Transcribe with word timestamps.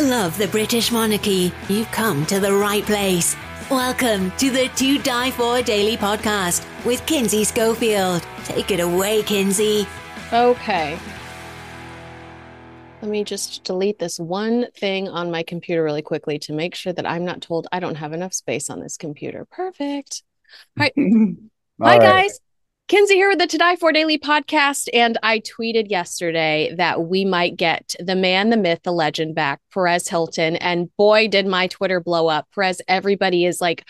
Love 0.00 0.38
the 0.38 0.48
British 0.48 0.90
monarchy? 0.90 1.52
You've 1.68 1.90
come 1.92 2.24
to 2.24 2.40
the 2.40 2.54
right 2.54 2.82
place. 2.86 3.36
Welcome 3.70 4.30
to 4.38 4.50
the 4.50 4.68
To 4.76 4.98
Di 4.98 5.30
For 5.32 5.60
Daily 5.60 5.98
Podcast 5.98 6.64
with 6.86 7.04
Kinsey 7.04 7.44
Schofield. 7.44 8.26
Take 8.44 8.70
it 8.70 8.80
away, 8.80 9.22
Kinsey. 9.22 9.86
Okay. 10.32 10.98
Let 13.02 13.10
me 13.10 13.24
just 13.24 13.62
delete 13.62 13.98
this 13.98 14.18
one 14.18 14.68
thing 14.74 15.06
on 15.08 15.30
my 15.30 15.42
computer 15.42 15.84
really 15.84 16.00
quickly 16.00 16.38
to 16.40 16.54
make 16.54 16.74
sure 16.74 16.94
that 16.94 17.06
I'm 17.06 17.26
not 17.26 17.42
told 17.42 17.68
I 17.70 17.78
don't 17.78 17.96
have 17.96 18.14
enough 18.14 18.32
space 18.32 18.70
on 18.70 18.80
this 18.80 18.96
computer. 18.96 19.46
Perfect. 19.50 20.22
All 20.78 20.84
right. 20.84 20.94
Hi, 20.96 21.36
right. 21.78 22.00
guys. 22.00 22.40
Kinsey 22.90 23.14
here 23.14 23.28
with 23.28 23.38
the 23.38 23.46
To 23.46 23.56
Di 23.56 23.76
For 23.76 23.92
Daily 23.92 24.18
podcast. 24.18 24.88
And 24.92 25.16
I 25.22 25.38
tweeted 25.38 25.88
yesterday 25.90 26.74
that 26.76 27.04
we 27.04 27.24
might 27.24 27.56
get 27.56 27.94
the 28.00 28.16
man, 28.16 28.50
the 28.50 28.56
myth, 28.56 28.80
the 28.82 28.90
legend 28.90 29.36
back, 29.36 29.60
Perez 29.72 30.08
Hilton. 30.08 30.56
And 30.56 30.88
boy, 30.96 31.28
did 31.28 31.46
my 31.46 31.68
Twitter 31.68 32.00
blow 32.00 32.26
up. 32.26 32.48
Perez, 32.52 32.82
everybody 32.88 33.44
is 33.44 33.60
like 33.60 33.84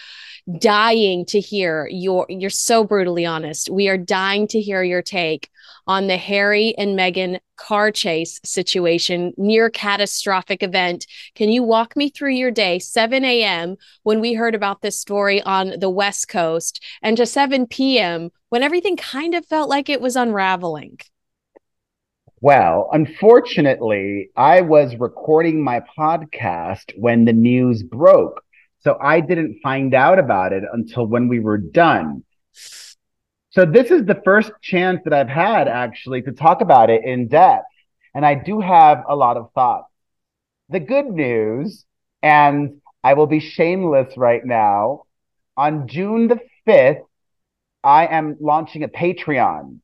dying 0.58 1.24
to 1.26 1.40
hear 1.40 1.88
your, 1.90 2.26
you're 2.28 2.50
so 2.50 2.84
brutally 2.84 3.26
honest. 3.26 3.70
We 3.70 3.88
are 3.88 3.98
dying 3.98 4.46
to 4.48 4.60
hear 4.60 4.82
your 4.82 5.02
take 5.02 5.50
on 5.86 6.06
the 6.06 6.16
Harry 6.16 6.74
and 6.78 6.98
Meghan 6.98 7.40
car 7.56 7.90
chase 7.90 8.40
situation, 8.44 9.32
near 9.36 9.68
catastrophic 9.70 10.62
event. 10.62 11.06
Can 11.34 11.50
you 11.50 11.62
walk 11.62 11.96
me 11.96 12.08
through 12.08 12.32
your 12.32 12.50
day, 12.50 12.78
7 12.78 13.24
a.m., 13.24 13.76
when 14.02 14.20
we 14.20 14.32
heard 14.32 14.54
about 14.54 14.82
this 14.82 14.98
story 14.98 15.42
on 15.42 15.78
the 15.78 15.90
West 15.90 16.28
Coast, 16.28 16.82
and 17.02 17.16
to 17.16 17.26
7 17.26 17.66
p.m., 17.66 18.30
when 18.48 18.62
everything 18.62 18.96
kind 18.96 19.34
of 19.34 19.46
felt 19.46 19.68
like 19.68 19.88
it 19.88 20.00
was 20.00 20.16
unraveling? 20.16 20.98
Well, 22.40 22.88
unfortunately, 22.92 24.30
I 24.34 24.62
was 24.62 24.96
recording 24.96 25.62
my 25.62 25.82
podcast 25.98 26.92
when 26.96 27.26
the 27.26 27.34
news 27.34 27.82
broke. 27.82 28.42
So 28.80 28.98
I 29.00 29.20
didn't 29.20 29.60
find 29.62 29.94
out 29.94 30.18
about 30.18 30.52
it 30.52 30.64
until 30.72 31.06
when 31.06 31.28
we 31.28 31.38
were 31.38 31.58
done. 31.58 32.24
So 33.50 33.64
this 33.66 33.90
is 33.90 34.04
the 34.04 34.20
first 34.24 34.52
chance 34.62 35.00
that 35.04 35.12
I've 35.12 35.28
had 35.28 35.68
actually 35.68 36.22
to 36.22 36.32
talk 36.32 36.60
about 36.60 36.88
it 36.88 37.04
in 37.04 37.28
depth. 37.28 37.66
And 38.14 38.24
I 38.24 38.34
do 38.34 38.60
have 38.60 39.04
a 39.08 39.14
lot 39.14 39.36
of 39.36 39.52
thoughts. 39.54 39.88
The 40.68 40.80
good 40.80 41.06
news, 41.06 41.84
and 42.22 42.80
I 43.02 43.14
will 43.14 43.26
be 43.26 43.40
shameless 43.40 44.16
right 44.16 44.44
now, 44.44 45.04
on 45.56 45.88
June 45.88 46.28
the 46.28 46.40
5th, 46.66 47.02
I 47.82 48.06
am 48.06 48.36
launching 48.40 48.82
a 48.82 48.88
Patreon 48.88 49.80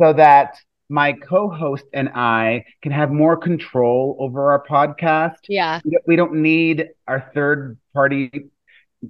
so 0.00 0.12
that 0.12 0.56
my 0.88 1.12
co-host 1.12 1.84
and 1.92 2.10
I 2.14 2.64
can 2.82 2.92
have 2.92 3.10
more 3.10 3.36
control 3.36 4.16
over 4.20 4.52
our 4.52 4.64
podcast. 4.64 5.38
Yeah. 5.48 5.80
We 6.06 6.16
don't- 6.16 6.34
need 6.34 6.88
our 7.06 7.30
third 7.34 7.78
party 7.94 8.30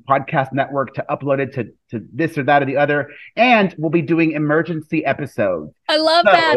podcast 0.08 0.52
network 0.52 0.94
to 0.94 1.04
upload 1.08 1.38
it 1.38 1.54
to, 1.54 1.72
to 1.90 2.06
this 2.12 2.36
or 2.36 2.42
that 2.44 2.62
or 2.62 2.66
the 2.66 2.76
other. 2.76 3.10
And 3.36 3.74
we'll 3.78 3.90
be 3.90 4.02
doing 4.02 4.32
emergency 4.32 5.04
episodes. 5.04 5.74
I 5.88 5.96
love 5.98 6.24
that. 6.26 6.56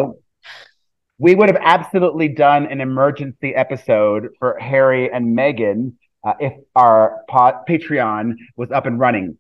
We 1.20 1.36
would 1.36 1.50
have 1.50 1.58
absolutely 1.60 2.28
done 2.28 2.68
an 2.68 2.80
emergency 2.80 3.56
episode 3.56 4.30
for 4.40 4.58
Harry 4.60 5.12
and 5.12 5.36
Meghan 5.38 5.94
uh, 6.24 6.34
if 6.40 6.54
our 6.76 7.24
pod, 7.28 7.66
Patreon 7.68 8.36
was 8.56 8.72
up 8.72 8.86
and 8.86 9.00
running. 9.00 9.38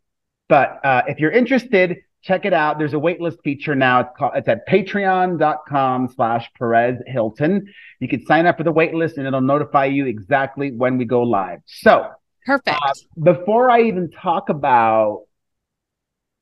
But 0.50 0.80
uh, 0.83 1.03
if 1.08 1.20
you're 1.20 1.31
interested, 1.31 1.98
check 2.22 2.46
it 2.46 2.54
out. 2.54 2.78
There's 2.78 2.94
a 2.94 2.98
waitlist 2.98 3.42
feature 3.44 3.76
now. 3.76 4.02
It's 4.02 4.10
called 4.18 4.34
it's 4.36 4.48
at 4.48 4.68
patreon.com 4.68 6.10
slash 6.16 6.50
Perez 6.58 6.98
Hilton. 7.08 7.68
You 8.00 8.08
can 8.08 8.26
sign 8.26 8.46
up 8.46 8.58
for 8.58 8.64
the 8.64 8.73
waitlist 8.73 9.18
and 9.18 9.26
it'll 9.26 9.42
notify 9.42 9.86
you 9.86 10.06
exactly 10.06 10.72
when 10.72 10.98
we 10.98 11.06
go 11.06 11.23
live. 11.23 11.60
So 11.66 12.10
Perfect. 12.45 12.78
uh, 12.82 12.94
before 13.22 13.70
I 13.70 13.84
even 13.84 14.12
talk 14.12 14.50
about 14.50 15.23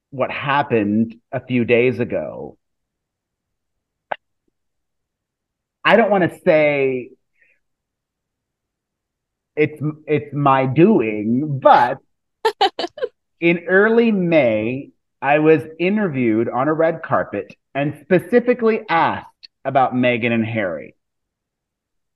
what 0.10 0.32
happened 0.32 1.16
a 1.32 1.46
few 1.46 1.66
days 1.66 2.00
ago, 2.00 2.58
I 5.84 5.98
don't 5.98 6.10
want 6.10 6.32
to 6.32 6.40
say 6.44 7.12
it's 9.56 9.82
it's 10.08 10.34
my 10.34 10.66
doing, 10.66 11.60
but 11.60 12.00
in 13.40 13.66
early 13.68 14.12
May, 14.12 14.90
I 15.22 15.40
was 15.40 15.62
interviewed 15.80 16.50
on 16.50 16.68
a 16.68 16.74
red 16.74 17.02
carpet 17.04 17.56
and 17.74 17.98
specifically 18.02 18.82
asked 18.90 19.50
about 19.64 19.94
Meghan 19.94 20.32
and 20.32 20.46
Harry. 20.46 20.96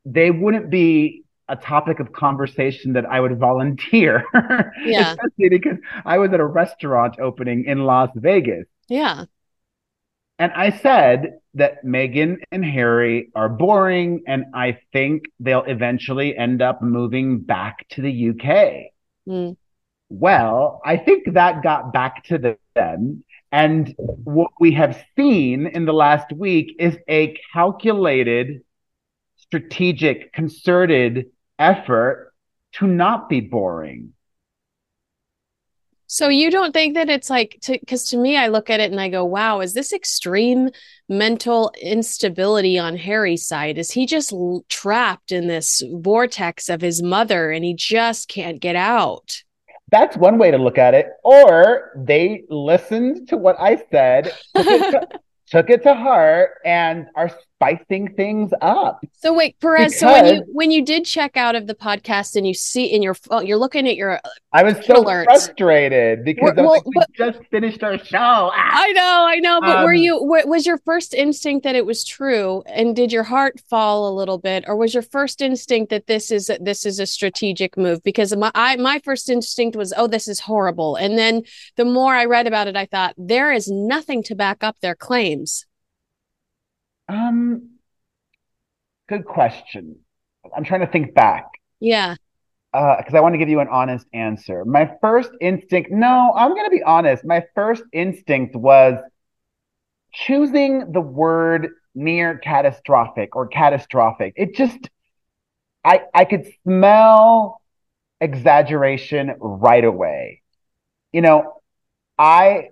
They 0.06 0.32
wouldn't 0.32 0.70
be 0.70 1.24
a 1.48 1.56
topic 1.56 2.00
of 2.00 2.12
conversation 2.14 2.94
that 2.94 3.06
I 3.06 3.20
would 3.20 3.38
volunteer, 3.40 4.24
Yeah. 4.86 5.14
especially 5.14 5.50
because 5.50 5.78
I 6.06 6.18
was 6.20 6.32
at 6.32 6.40
a 6.40 6.46
restaurant 6.46 7.20
opening 7.20 7.66
in 7.66 7.80
Las 7.86 8.10
Vegas. 8.16 8.66
yeah. 8.88 9.26
And 10.38 10.54
I 10.54 10.70
said 10.70 11.40
that 11.56 11.84
Meghan 11.86 12.38
and 12.52 12.64
Harry 12.64 13.30
are 13.36 13.50
boring, 13.50 14.24
and 14.26 14.46
I 14.54 14.80
think 14.94 15.24
they'll 15.40 15.64
eventually 15.66 16.38
end 16.38 16.62
up 16.62 16.82
moving 16.82 17.40
back 17.42 17.86
to 17.90 18.02
the 18.02 18.30
UK. 18.30 18.92
Mm. 19.28 19.56
Well, 20.10 20.82
I 20.84 20.98
think 20.98 21.34
that 21.34 21.62
got 21.62 21.94
back 21.94 22.24
to 22.26 22.58
them. 22.76 23.24
And 23.52 23.96
what 23.98 24.52
we 24.60 24.74
have 24.74 25.04
seen 25.16 25.68
in 25.68 25.86
the 25.86 25.94
last 25.94 26.32
week 26.32 26.76
is 26.80 26.98
a 27.08 27.38
calculated, 27.54 28.62
strategic, 29.38 30.34
concerted 30.34 31.28
effort 31.58 32.34
to 32.74 32.88
not 32.88 33.30
be 33.30 33.42
boring. 33.42 34.14
So 36.12 36.28
you 36.28 36.50
don't 36.50 36.74
think 36.74 36.96
that 36.96 37.08
it's 37.08 37.30
like 37.30 37.60
because 37.68 38.06
to 38.06 38.18
me 38.18 38.36
I 38.36 38.48
look 38.48 38.72
at 38.72 38.80
it 38.80 38.92
and 38.92 39.00
I 39.00 39.10
go, 39.10 39.24
wow, 39.24 39.60
is 39.62 39.76
this 39.76 39.94
extreme 39.94 40.72
mental 41.08 41.72
instability 41.80 42.80
on 42.80 42.98
Harry's 42.98 43.48
side? 43.48 43.78
Is 43.78 43.92
he 43.92 44.08
just 44.08 44.34
trapped 44.70 45.32
in 45.32 45.48
this 45.48 45.84
vortex 45.88 46.68
of 46.68 46.82
his 46.82 47.04
mother 47.04 47.52
and 47.52 47.64
he 47.64 47.76
just 47.76 48.28
can't 48.28 48.60
get 48.60 48.76
out? 48.76 49.44
That's 49.92 50.16
one 50.18 50.38
way 50.38 50.52
to 50.52 50.58
look 50.58 50.78
at 50.78 50.94
it. 50.94 51.08
Or 51.24 51.92
they 51.96 52.44
listened 52.50 53.28
to 53.30 53.38
what 53.38 53.56
I 53.60 53.82
said, 53.92 54.32
took 54.56 54.68
it 54.68 54.92
to, 54.92 55.08
took 55.48 55.70
it 55.70 55.84
to 55.84 55.94
heart, 55.94 56.52
and 56.66 57.08
are 57.16 57.32
spicing 57.60 58.14
things 58.16 58.52
up. 58.62 59.02
So 59.20 59.34
wait, 59.34 59.60
Perez, 59.60 60.00
so 60.00 60.12
when 60.12 60.26
you 60.34 60.44
when 60.54 60.72
you 60.72 60.84
did 60.84 61.04
check 61.06 61.36
out 61.36 61.56
of 61.56 61.68
the 61.68 61.76
podcast 61.76 62.36
and 62.38 62.48
you 62.48 62.54
see 62.54 62.86
in 62.86 63.04
your 63.04 63.14
phone, 63.14 63.46
you're 63.46 63.58
looking 63.58 63.86
at 63.88 63.96
your 63.98 64.20
I 64.54 64.64
was 64.64 64.76
so 64.86 65.04
Alerts. 65.04 65.26
frustrated 65.26 66.24
because 66.24 66.54
I 66.58 66.62
was 66.62 66.66
Well, 66.66 66.70
like, 66.72 66.86
we 66.86 67.02
just 67.18 67.40
finished 67.52 67.84
our 67.84 67.98
show. 67.98 68.18
Ah! 68.18 68.52
I 68.56 68.92
know, 68.94 69.26
I 69.28 69.36
know, 69.40 69.60
but 69.62 69.84
were 69.84 69.90
Um, 69.94 69.96
you 69.96 70.18
wa- 70.24 70.46
was 70.46 70.66
your 70.66 70.78
first 70.86 71.14
instinct 71.14 71.66
that 71.66 71.76
it 71.76 71.86
was 71.86 72.06
true 72.06 72.64
and 72.66 72.96
did 72.96 73.12
your 73.12 73.24
heart 73.24 73.60
fall 73.70 74.08
a 74.08 74.14
little 74.16 74.38
bit 74.38 74.64
or 74.68 74.76
was 74.78 74.94
your 74.94 75.04
first 75.04 75.42
instinct 75.42 75.90
that 75.90 76.08
this 76.08 76.32
is 76.32 76.50
this 76.62 76.86
is 76.86 77.00
a 77.00 77.06
strategic 77.06 77.78
move 77.78 78.02
because 78.04 78.34
my 78.38 78.52
I 78.56 78.78
my 78.78 79.00
first 79.04 79.30
instinct 79.30 79.76
was 79.76 79.94
oh 79.98 80.08
this 80.08 80.28
is 80.30 80.40
horrible 80.40 80.96
and 80.96 81.18
then 81.18 81.44
the 81.76 81.86
more 81.86 82.16
I 82.16 82.26
read 82.26 82.48
about 82.48 82.68
it 82.68 82.78
I 82.78 82.86
thought 82.86 83.16
there 83.18 83.52
is 83.52 83.68
nothing 83.70 84.24
to 84.24 84.36
back 84.36 84.64
up 84.64 84.78
their 84.82 84.96
claims. 84.96 85.66
Um, 87.10 87.72
good 89.10 89.26
question. 89.26 89.98
I'm 90.56 90.64
trying 90.64 90.82
to 90.82 90.88
think 90.88 91.14
back. 91.14 91.46
Yeah. 91.80 92.16
because 92.72 93.16
I 93.16 93.20
want 93.20 93.34
to 93.34 93.40
give 93.40 93.50
you 93.50 93.60
an 93.60 93.68
honest 93.68 94.06
answer. 94.14 94.64
My 94.64 94.92
first 95.02 95.32
instinct, 95.42 95.90
no, 95.92 96.32
I'm 96.36 96.54
going 96.54 96.66
to 96.66 96.72
be 96.72 96.84
honest. 96.84 97.26
My 97.26 97.44
first 97.56 97.84
instinct 97.92 98.56
was 98.56 98.96
choosing 100.14 100.92
the 100.92 101.02
word 101.02 101.70
near 101.96 102.38
catastrophic 102.38 103.36
or 103.36 103.48
catastrophic. 103.48 104.34
It 104.36 104.56
just, 104.56 104.90
I, 105.84 106.02
I 106.14 106.26
could 106.26 106.46
smell 106.64 107.60
exaggeration 108.22 109.34
right 109.40 109.84
away. 109.84 110.44
You 111.12 111.22
know, 111.22 111.62
I 112.20 112.70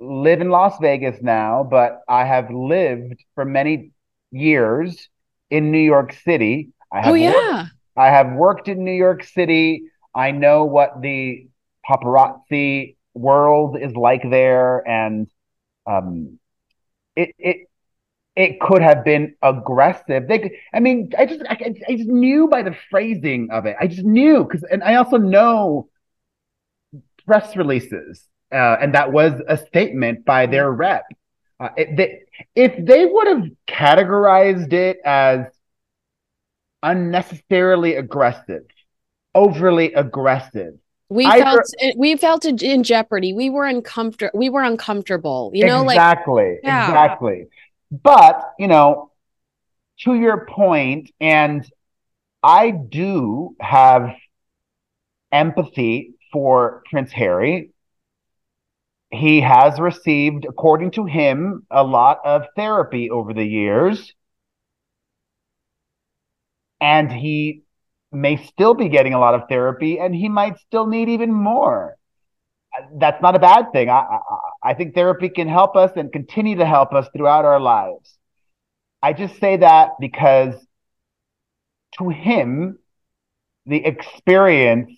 live 0.00 0.40
in 0.40 0.50
Las 0.50 0.78
Vegas 0.80 1.20
now, 1.22 1.66
but 1.68 2.00
I 2.08 2.24
have 2.24 2.50
lived 2.50 3.24
for 3.34 3.44
many 3.44 3.92
years 4.30 5.08
in 5.50 5.70
New 5.70 5.78
York 5.78 6.12
City. 6.24 6.70
I 6.92 7.02
have 7.02 7.10
Oh 7.10 7.14
worked 7.16 7.56
yeah. 7.58 7.68
I 7.96 8.08
have 8.08 8.32
worked 8.32 8.68
in 8.68 8.84
New 8.84 8.92
York 8.94 9.24
City. 9.24 9.84
I 10.14 10.30
know 10.30 10.64
what 10.64 11.02
the 11.02 11.48
paparazzi 11.88 12.96
world 13.14 13.76
is 13.80 13.94
like 13.94 14.22
there, 14.30 14.86
and 14.88 15.28
um, 15.86 16.38
it 17.16 17.34
it 17.38 17.56
it 18.36 18.60
could 18.60 18.82
have 18.82 19.04
been 19.04 19.34
aggressive. 19.42 20.28
They, 20.28 20.38
could, 20.38 20.52
I 20.72 20.80
mean, 20.80 21.10
I 21.18 21.26
just 21.26 21.42
I, 21.48 21.58
I 21.88 21.96
just 21.96 22.08
knew 22.08 22.48
by 22.48 22.62
the 22.62 22.76
phrasing 22.90 23.48
of 23.52 23.66
it. 23.66 23.76
I 23.80 23.86
just 23.88 24.04
knew 24.04 24.44
because, 24.44 24.64
and 24.70 24.82
I 24.82 24.96
also 24.96 25.18
know 25.18 25.88
press 27.26 27.56
releases, 27.56 28.24
uh, 28.52 28.76
and 28.80 28.94
that 28.94 29.12
was 29.12 29.40
a 29.48 29.56
statement 29.56 30.24
by 30.24 30.46
their 30.46 30.70
rep. 30.70 31.04
Uh, 31.58 31.68
it, 31.76 31.96
they, 31.96 32.20
if 32.54 32.84
they 32.84 33.04
would 33.06 33.26
have 33.26 33.44
categorized 33.68 34.72
it 34.72 34.98
as 35.04 35.46
unnecessarily 36.82 37.96
aggressive, 37.96 38.62
overly 39.34 39.92
aggressive. 39.92 40.74
We 41.08 41.26
I 41.26 41.40
felt 41.40 41.60
re- 41.82 41.94
we 41.96 42.16
felt 42.16 42.44
it 42.44 42.62
in 42.62 42.84
jeopardy. 42.84 43.32
We 43.32 43.50
were 43.50 43.66
uncomfortable. 43.66 44.38
We 44.38 44.48
were 44.48 44.62
uncomfortable. 44.62 45.50
You 45.54 45.66
know, 45.66 45.82
like 45.82 45.96
exactly, 45.96 46.58
Yeah. 46.62 46.84
exactly. 46.84 47.46
But 47.90 48.52
you 48.58 48.68
know, 48.68 49.10
to 50.04 50.14
your 50.14 50.46
point, 50.46 51.10
and 51.20 51.68
I 52.42 52.70
do 52.70 53.56
have 53.60 54.14
empathy 55.32 56.14
for 56.32 56.82
Prince 56.90 57.12
Harry. 57.12 57.70
He 59.10 59.40
has 59.40 59.80
received, 59.80 60.44
according 60.48 60.92
to 60.92 61.04
him, 61.04 61.66
a 61.70 61.82
lot 61.82 62.20
of 62.24 62.42
therapy 62.54 63.10
over 63.10 63.34
the 63.34 63.44
years. 63.44 64.12
And 66.80 67.10
he 67.10 67.62
may 68.12 68.36
still 68.36 68.74
be 68.74 68.88
getting 68.88 69.14
a 69.14 69.18
lot 69.18 69.34
of 69.34 69.48
therapy, 69.48 69.98
and 69.98 70.14
he 70.14 70.28
might 70.28 70.58
still 70.58 70.86
need 70.86 71.08
even 71.08 71.32
more. 71.32 71.96
That's 72.94 73.20
not 73.20 73.34
a 73.34 73.40
bad 73.40 73.72
thing. 73.72 73.88
I, 73.88 73.98
I, 73.98 74.18
I 74.62 74.74
think 74.74 74.94
therapy 74.94 75.28
can 75.28 75.48
help 75.48 75.76
us 75.76 75.90
and 75.96 76.12
continue 76.12 76.56
to 76.56 76.66
help 76.66 76.92
us 76.92 77.08
throughout 77.14 77.44
our 77.44 77.60
lives. 77.60 78.16
I 79.02 79.12
just 79.12 79.38
say 79.40 79.56
that 79.56 79.90
because 79.98 80.54
to 81.98 82.08
him, 82.10 82.78
the 83.66 83.84
experience 83.84 84.90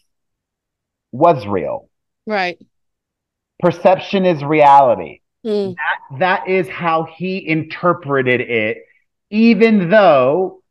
was 1.13 1.47
real. 1.47 1.89
right. 2.27 2.59
Perception 3.61 4.25
is 4.25 4.43
reality. 4.43 5.21
Mm. 5.45 5.75
That 6.19 6.49
is 6.49 6.69
how 6.69 7.05
he 7.17 7.47
interpreted 7.47 8.41
it, 8.41 8.79
even 9.31 9.89
though, 9.91 10.63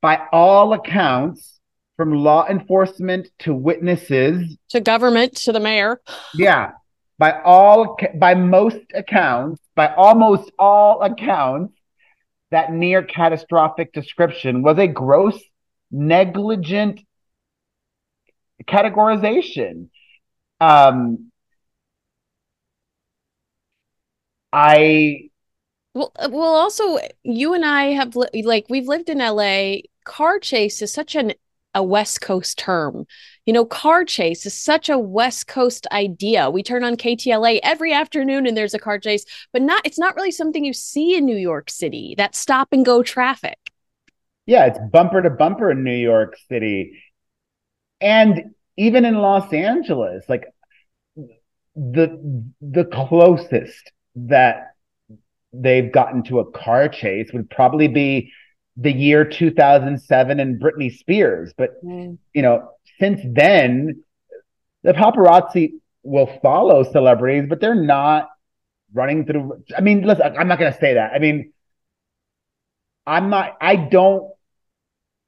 by 0.00 0.20
all 0.32 0.72
accounts, 0.72 1.58
from 1.96 2.14
law 2.14 2.46
enforcement 2.48 3.28
to 3.40 3.52
witnesses, 3.52 4.56
To 4.70 4.80
government, 4.80 5.36
to 5.36 5.52
the 5.52 5.60
mayor. 5.60 6.00
yeah, 6.34 6.70
by 7.18 7.40
all, 7.42 7.98
by 8.14 8.34
most 8.34 8.78
accounts, 8.94 9.60
by 9.74 9.92
almost 9.94 10.50
all 10.58 11.02
accounts, 11.02 11.74
that 12.50 12.72
near 12.72 13.02
catastrophic 13.02 13.92
description 13.92 14.62
was 14.62 14.78
a 14.78 14.86
gross, 14.88 15.38
negligent 15.90 17.00
categorization. 18.66 19.88
Um, 20.60 21.29
I 24.52 25.30
Well, 25.94 26.12
uh, 26.16 26.28
well, 26.30 26.54
also 26.54 26.98
you 27.22 27.54
and 27.54 27.64
I 27.64 27.86
have 27.92 28.16
li- 28.16 28.42
like 28.44 28.66
we've 28.68 28.88
lived 28.88 29.08
in 29.08 29.20
LA. 29.20 29.82
Car 30.04 30.38
chase 30.38 30.82
is 30.82 30.92
such 30.92 31.14
an 31.14 31.34
a 31.74 31.82
West 31.84 32.20
Coast 32.20 32.58
term. 32.58 33.06
You 33.46 33.52
know, 33.52 33.64
car 33.64 34.04
chase 34.04 34.44
is 34.46 34.54
such 34.54 34.88
a 34.88 34.98
West 34.98 35.46
Coast 35.46 35.86
idea. 35.92 36.50
We 36.50 36.62
turn 36.62 36.84
on 36.84 36.96
KTLA 36.96 37.60
every 37.62 37.92
afternoon 37.92 38.46
and 38.46 38.56
there's 38.56 38.74
a 38.74 38.78
car 38.78 38.98
chase, 38.98 39.24
but 39.52 39.62
not 39.62 39.82
it's 39.86 39.98
not 39.98 40.16
really 40.16 40.32
something 40.32 40.64
you 40.64 40.72
see 40.72 41.16
in 41.16 41.24
New 41.26 41.36
York 41.36 41.70
City. 41.70 42.14
That 42.16 42.34
stop 42.34 42.68
and 42.72 42.84
go 42.84 43.02
traffic. 43.02 43.58
yeah, 44.46 44.66
it's 44.66 44.78
bumper 44.92 45.22
to 45.22 45.30
bumper 45.30 45.70
in 45.70 45.84
New 45.84 45.96
York 45.96 46.36
City, 46.48 47.00
and 48.00 48.54
even 48.76 49.04
in 49.04 49.14
Los 49.14 49.52
Angeles, 49.52 50.24
like 50.28 50.46
the 51.76 52.44
the 52.60 52.84
closest 52.84 53.92
that 54.16 54.74
they've 55.52 55.90
gotten 55.92 56.22
to 56.24 56.40
a 56.40 56.50
car 56.50 56.88
chase 56.88 57.32
would 57.32 57.50
probably 57.50 57.88
be 57.88 58.32
the 58.76 58.92
year 58.92 59.24
2007 59.24 60.40
and 60.40 60.60
Britney 60.60 60.96
Spears. 60.96 61.52
But 61.56 61.84
mm. 61.84 62.18
you 62.32 62.42
know, 62.42 62.70
since 62.98 63.20
then, 63.24 64.02
the 64.82 64.92
paparazzi 64.92 65.72
will 66.02 66.38
follow 66.42 66.82
celebrities, 66.82 67.46
but 67.48 67.60
they're 67.60 67.74
not 67.74 68.28
running 68.92 69.26
through. 69.26 69.62
I 69.76 69.80
mean, 69.80 70.02
listen, 70.02 70.36
I'm 70.38 70.48
not 70.48 70.58
going 70.58 70.72
to 70.72 70.78
say 70.78 70.94
that. 70.94 71.12
I 71.12 71.18
mean, 71.18 71.52
I'm 73.06 73.30
not, 73.30 73.56
I 73.60 73.76
don't, 73.76 74.32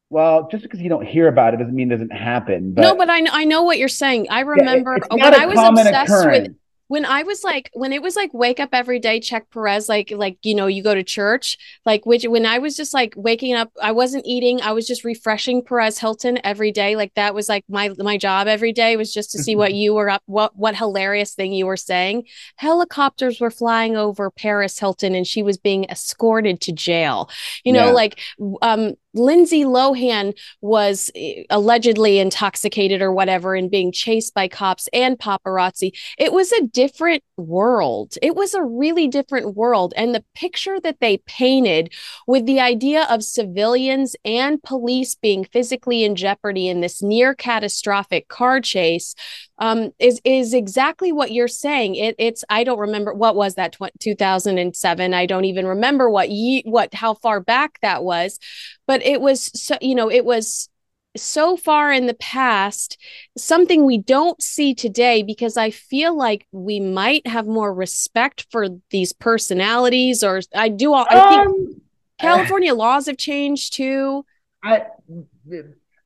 well, 0.08 0.48
just 0.50 0.62
because 0.62 0.80
you 0.80 0.88
don't 0.88 1.06
hear 1.06 1.26
about 1.26 1.54
it 1.54 1.56
doesn't 1.58 1.74
mean 1.74 1.90
it 1.90 1.96
doesn't 1.96 2.12
happen. 2.12 2.74
But 2.74 2.82
no, 2.82 2.96
but 2.96 3.08
I 3.08 3.20
know 3.20 3.30
I 3.32 3.44
know 3.44 3.62
what 3.62 3.78
you're 3.78 3.88
saying. 3.88 4.28
I 4.28 4.40
Yeah, 4.40 4.42
it- 4.42 4.46
remember 4.46 4.98
when 5.10 5.34
I 5.34 5.46
was 5.46 5.58
obsessed 5.58 6.10
with 6.10 6.20
occurrence. 6.20 6.56
When 6.92 7.06
I 7.06 7.22
was 7.22 7.42
like 7.42 7.70
when 7.72 7.90
it 7.90 8.02
was 8.02 8.16
like 8.16 8.34
wake 8.34 8.60
up 8.60 8.68
every 8.74 8.98
day, 8.98 9.18
check 9.18 9.48
Perez, 9.50 9.88
like 9.88 10.10
like 10.14 10.36
you 10.42 10.54
know, 10.54 10.66
you 10.66 10.82
go 10.82 10.94
to 10.94 11.02
church, 11.02 11.56
like 11.86 12.04
which 12.04 12.26
when 12.26 12.44
I 12.44 12.58
was 12.58 12.76
just 12.76 12.92
like 12.92 13.14
waking 13.16 13.54
up, 13.54 13.72
I 13.82 13.92
wasn't 13.92 14.26
eating, 14.26 14.60
I 14.60 14.72
was 14.72 14.86
just 14.86 15.02
refreshing 15.02 15.62
Perez 15.64 15.98
Hilton 15.98 16.38
every 16.44 16.70
day. 16.70 16.94
Like 16.94 17.14
that 17.14 17.34
was 17.34 17.48
like 17.48 17.64
my 17.66 17.88
my 17.96 18.18
job 18.18 18.46
every 18.46 18.72
day 18.72 18.98
was 18.98 19.10
just 19.10 19.30
to 19.32 19.38
see 19.38 19.56
what 19.56 19.72
you 19.82 19.94
were 19.94 20.10
up, 20.10 20.22
what 20.26 20.54
what 20.54 20.76
hilarious 20.76 21.32
thing 21.34 21.54
you 21.54 21.64
were 21.64 21.78
saying. 21.78 22.24
Helicopters 22.56 23.40
were 23.40 23.50
flying 23.50 23.96
over 23.96 24.30
Paris 24.30 24.78
Hilton 24.78 25.14
and 25.14 25.26
she 25.26 25.42
was 25.42 25.56
being 25.56 25.84
escorted 25.84 26.60
to 26.60 26.72
jail. 26.72 27.30
You 27.64 27.72
know, 27.72 27.86
Yeah. 27.86 27.92
like 27.92 28.20
um 28.60 28.92
Lindsay 29.14 29.64
Lohan 29.64 30.34
was 30.60 31.10
eh, 31.14 31.44
allegedly 31.50 32.18
intoxicated 32.18 33.02
or 33.02 33.12
whatever 33.12 33.54
and 33.54 33.70
being 33.70 33.92
chased 33.92 34.34
by 34.34 34.48
cops 34.48 34.88
and 34.92 35.18
paparazzi. 35.18 35.92
It 36.18 36.32
was 36.32 36.52
a 36.52 36.66
different 36.66 37.22
world. 37.36 38.14
It 38.22 38.34
was 38.34 38.54
a 38.54 38.62
really 38.62 39.08
different 39.08 39.54
world. 39.56 39.92
And 39.96 40.14
the 40.14 40.24
picture 40.34 40.80
that 40.80 41.00
they 41.00 41.18
painted 41.18 41.92
with 42.26 42.46
the 42.46 42.60
idea 42.60 43.06
of 43.10 43.24
civilians 43.24 44.16
and 44.24 44.62
police 44.62 45.14
being 45.14 45.44
physically 45.44 46.04
in 46.04 46.16
jeopardy 46.16 46.68
in 46.68 46.80
this 46.80 47.02
near 47.02 47.34
catastrophic 47.34 48.28
car 48.28 48.60
chase 48.60 49.14
um, 49.62 49.92
is 50.00 50.20
is 50.24 50.54
exactly 50.54 51.12
what 51.12 51.30
you're 51.30 51.46
saying. 51.46 51.94
It, 51.94 52.16
it's 52.18 52.44
I 52.50 52.64
don't 52.64 52.80
remember 52.80 53.14
what 53.14 53.36
was 53.36 53.54
that 53.54 53.72
tw- 53.74 53.96
2007. 54.00 55.14
I 55.14 55.24
don't 55.24 55.44
even 55.44 55.68
remember 55.68 56.10
what 56.10 56.30
ye 56.30 56.62
what 56.64 56.92
how 56.92 57.14
far 57.14 57.38
back 57.38 57.78
that 57.80 58.02
was, 58.02 58.40
but 58.88 59.04
it 59.04 59.20
was 59.20 59.52
so 59.54 59.76
you 59.80 59.94
know 59.94 60.10
it 60.10 60.24
was 60.24 60.68
so 61.16 61.56
far 61.56 61.92
in 61.92 62.06
the 62.06 62.14
past 62.14 62.98
something 63.38 63.84
we 63.84 63.98
don't 63.98 64.42
see 64.42 64.74
today 64.74 65.22
because 65.22 65.56
I 65.56 65.70
feel 65.70 66.16
like 66.16 66.44
we 66.50 66.80
might 66.80 67.24
have 67.28 67.46
more 67.46 67.72
respect 67.72 68.46
for 68.50 68.66
these 68.90 69.12
personalities 69.12 70.24
or 70.24 70.40
I 70.54 70.70
do 70.70 70.92
all 70.92 71.06
I 71.08 71.20
think 71.28 71.46
Um, 71.46 71.82
California 72.18 72.74
laws 72.74 73.06
have 73.06 73.16
changed 73.16 73.74
too. 73.74 74.24
I 74.64 74.86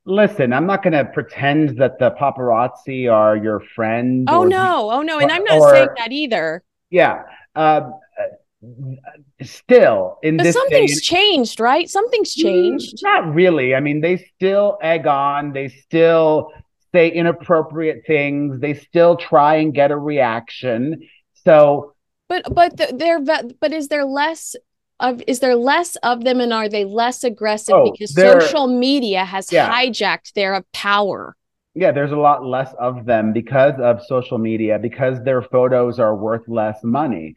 listen. 0.06 0.52
I'm 0.54 0.66
not 0.66 0.82
going 0.82 0.94
to 0.94 1.04
pretend 1.04 1.76
that 1.78 1.98
the 1.98 2.12
paparazzi 2.12 3.12
are 3.12 3.36
your 3.36 3.60
friend. 3.74 4.26
Oh 4.30 4.40
or- 4.44 4.48
no, 4.48 4.90
oh 4.90 5.02
no, 5.02 5.18
and 5.18 5.30
I'm 5.30 5.44
not 5.44 5.58
or- 5.60 5.70
saying 5.70 5.88
that 5.98 6.12
either. 6.12 6.62
Yeah. 6.90 7.22
Um, 7.54 7.94
uh, 8.18 8.64
still, 9.42 10.18
in 10.22 10.36
But 10.36 10.44
this 10.44 10.54
something's 10.54 10.92
and- 10.92 11.02
changed, 11.02 11.60
right? 11.60 11.88
Something's 11.88 12.34
changed. 12.34 12.96
Mm, 12.98 13.02
Not 13.02 13.34
really. 13.34 13.74
I 13.74 13.80
mean, 13.80 14.00
they 14.00 14.16
still 14.36 14.78
egg 14.82 15.06
on. 15.06 15.52
They 15.52 15.68
still 15.68 16.52
say 16.92 17.08
inappropriate 17.10 18.04
things. 18.06 18.60
They 18.60 18.74
still 18.74 19.16
try 19.16 19.56
and 19.56 19.74
get 19.74 19.90
a 19.90 19.96
reaction. 19.98 21.02
So 21.44 21.92
But 22.28 22.52
but 22.54 22.76
th- 22.76 22.90
they're 22.94 23.20
but 23.20 23.72
is 23.72 23.88
there 23.88 24.04
less 24.04 24.56
of 25.00 25.22
is 25.26 25.40
there 25.40 25.56
less 25.56 25.96
of 25.96 26.24
them 26.24 26.40
and 26.40 26.52
are 26.52 26.68
they 26.68 26.84
less 26.84 27.24
aggressive 27.24 27.74
Oh, 27.74 27.90
because 27.92 28.12
social 28.14 28.66
media 28.66 29.24
has 29.24 29.52
Yeah. 29.52 29.68
hijacked 29.70 30.32
their 30.34 30.62
power? 30.72 31.36
yeah, 31.74 31.92
there's 31.92 32.12
a 32.12 32.16
lot 32.16 32.44
less 32.44 32.72
of 32.78 33.04
them 33.04 33.32
because 33.34 33.74
of 33.78 34.02
social 34.06 34.38
media, 34.38 34.78
because 34.78 35.22
their 35.22 35.42
photos 35.42 36.00
are 36.00 36.16
worth 36.16 36.48
less 36.48 36.82
money. 36.82 37.34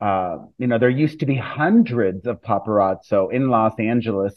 Uh, 0.00 0.38
you 0.58 0.66
know, 0.66 0.78
there 0.78 0.90
used 0.90 1.20
to 1.20 1.26
be 1.26 1.36
hundreds 1.36 2.26
of 2.26 2.42
paparazzo 2.42 3.32
in 3.32 3.48
Los 3.48 3.78
Angeles. 3.78 4.34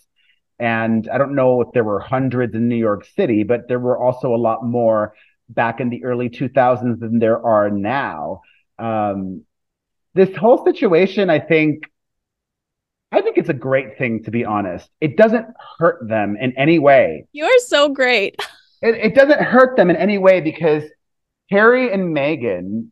And 0.59 1.09
I 1.09 1.17
don't 1.17 1.35
know 1.35 1.61
if 1.61 1.69
there 1.73 1.83
were 1.83 1.99
hundreds 1.99 2.53
in 2.53 2.67
New 2.69 2.75
York 2.75 3.05
City, 3.15 3.43
but 3.43 3.67
there 3.67 3.79
were 3.79 3.97
also 3.97 4.35
a 4.35 4.37
lot 4.37 4.63
more 4.63 5.13
back 5.49 5.79
in 5.79 5.89
the 5.89 6.03
early 6.03 6.29
2000s 6.29 6.99
than 6.99 7.17
there 7.19 7.43
are 7.43 7.69
now. 7.71 8.41
Um, 8.77 9.43
this 10.13 10.35
whole 10.35 10.63
situation, 10.63 11.29
I 11.29 11.39
think, 11.39 11.83
I 13.11 13.21
think 13.21 13.37
it's 13.37 13.49
a 13.49 13.53
great 13.53 13.97
thing, 13.97 14.23
to 14.23 14.31
be 14.31 14.45
honest. 14.45 14.89
It 15.01 15.17
doesn't 15.17 15.47
hurt 15.79 16.07
them 16.07 16.37
in 16.39 16.55
any 16.57 16.77
way. 16.79 17.25
You're 17.31 17.59
so 17.59 17.89
great. 17.89 18.39
It, 18.81 18.95
it 18.95 19.13
doesn't 19.13 19.41
hurt 19.41 19.75
them 19.75 19.89
in 19.89 19.97
any 19.97 20.17
way 20.17 20.39
because 20.39 20.83
Harry 21.49 21.91
and 21.91 22.15
Meghan, 22.15 22.91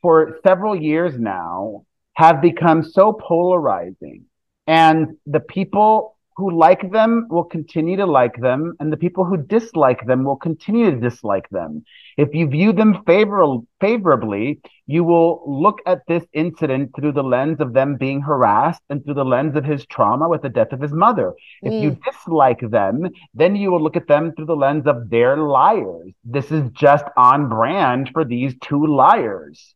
for 0.00 0.38
several 0.46 0.76
years 0.76 1.18
now, 1.18 1.86
have 2.12 2.40
become 2.40 2.84
so 2.84 3.12
polarizing. 3.12 4.26
And 4.68 5.16
the 5.26 5.40
people 5.40 6.16
who 6.38 6.56
like 6.56 6.92
them 6.92 7.26
will 7.28 7.42
continue 7.42 7.96
to 7.96 8.06
like 8.06 8.36
them, 8.40 8.76
and 8.78 8.92
the 8.92 8.96
people 8.96 9.24
who 9.24 9.36
dislike 9.36 10.06
them 10.06 10.22
will 10.22 10.36
continue 10.36 10.88
to 10.88 10.96
dislike 10.96 11.48
them. 11.50 11.84
If 12.16 12.32
you 12.32 12.46
view 12.46 12.72
them 12.72 13.02
favor- 13.04 13.58
favorably, 13.80 14.60
you 14.86 15.02
will 15.02 15.42
look 15.64 15.80
at 15.84 16.06
this 16.06 16.24
incident 16.32 16.92
through 16.94 17.10
the 17.10 17.24
lens 17.24 17.58
of 17.58 17.72
them 17.72 17.96
being 17.96 18.20
harassed 18.20 18.82
and 18.88 19.04
through 19.04 19.14
the 19.14 19.24
lens 19.24 19.56
of 19.56 19.64
his 19.64 19.84
trauma 19.86 20.28
with 20.28 20.42
the 20.42 20.48
death 20.48 20.72
of 20.72 20.80
his 20.80 20.92
mother. 20.92 21.34
If 21.60 21.72
mm. 21.72 21.82
you 21.82 21.98
dislike 22.04 22.60
them, 22.70 23.08
then 23.34 23.56
you 23.56 23.72
will 23.72 23.82
look 23.82 23.96
at 23.96 24.06
them 24.06 24.32
through 24.32 24.46
the 24.46 24.54
lens 24.54 24.86
of 24.86 25.10
their 25.10 25.36
liars. 25.38 26.12
This 26.22 26.52
is 26.52 26.70
just 26.70 27.04
on 27.16 27.48
brand 27.48 28.10
for 28.12 28.24
these 28.24 28.54
two 28.62 28.86
liars. 28.86 29.74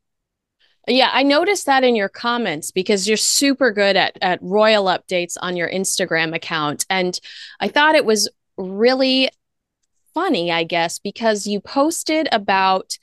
Yeah, 0.89 1.11
I 1.13 1.23
noticed 1.23 1.67
that 1.67 1.85
in 1.85 1.95
your 1.95 2.09
comments 2.09 2.73
because 2.73 3.07
you're 3.07 3.17
super 3.17 3.71
good 3.71 3.97
at 3.97 4.19
at 4.21 4.43
royal 4.43 4.87
updates 4.87 5.37
on 5.41 5.57
your 5.57 5.71
Instagram 5.71 6.35
account. 6.35 6.85
And 6.91 7.19
I 7.61 7.69
thought 7.69 7.95
it 7.95 8.05
was 8.05 8.29
really 8.57 9.31
funny, 10.13 10.51
I 10.51 10.65
guess, 10.65 10.99
because 10.99 11.47
you 11.47 11.61
posted 11.61 12.29
about 12.33 12.99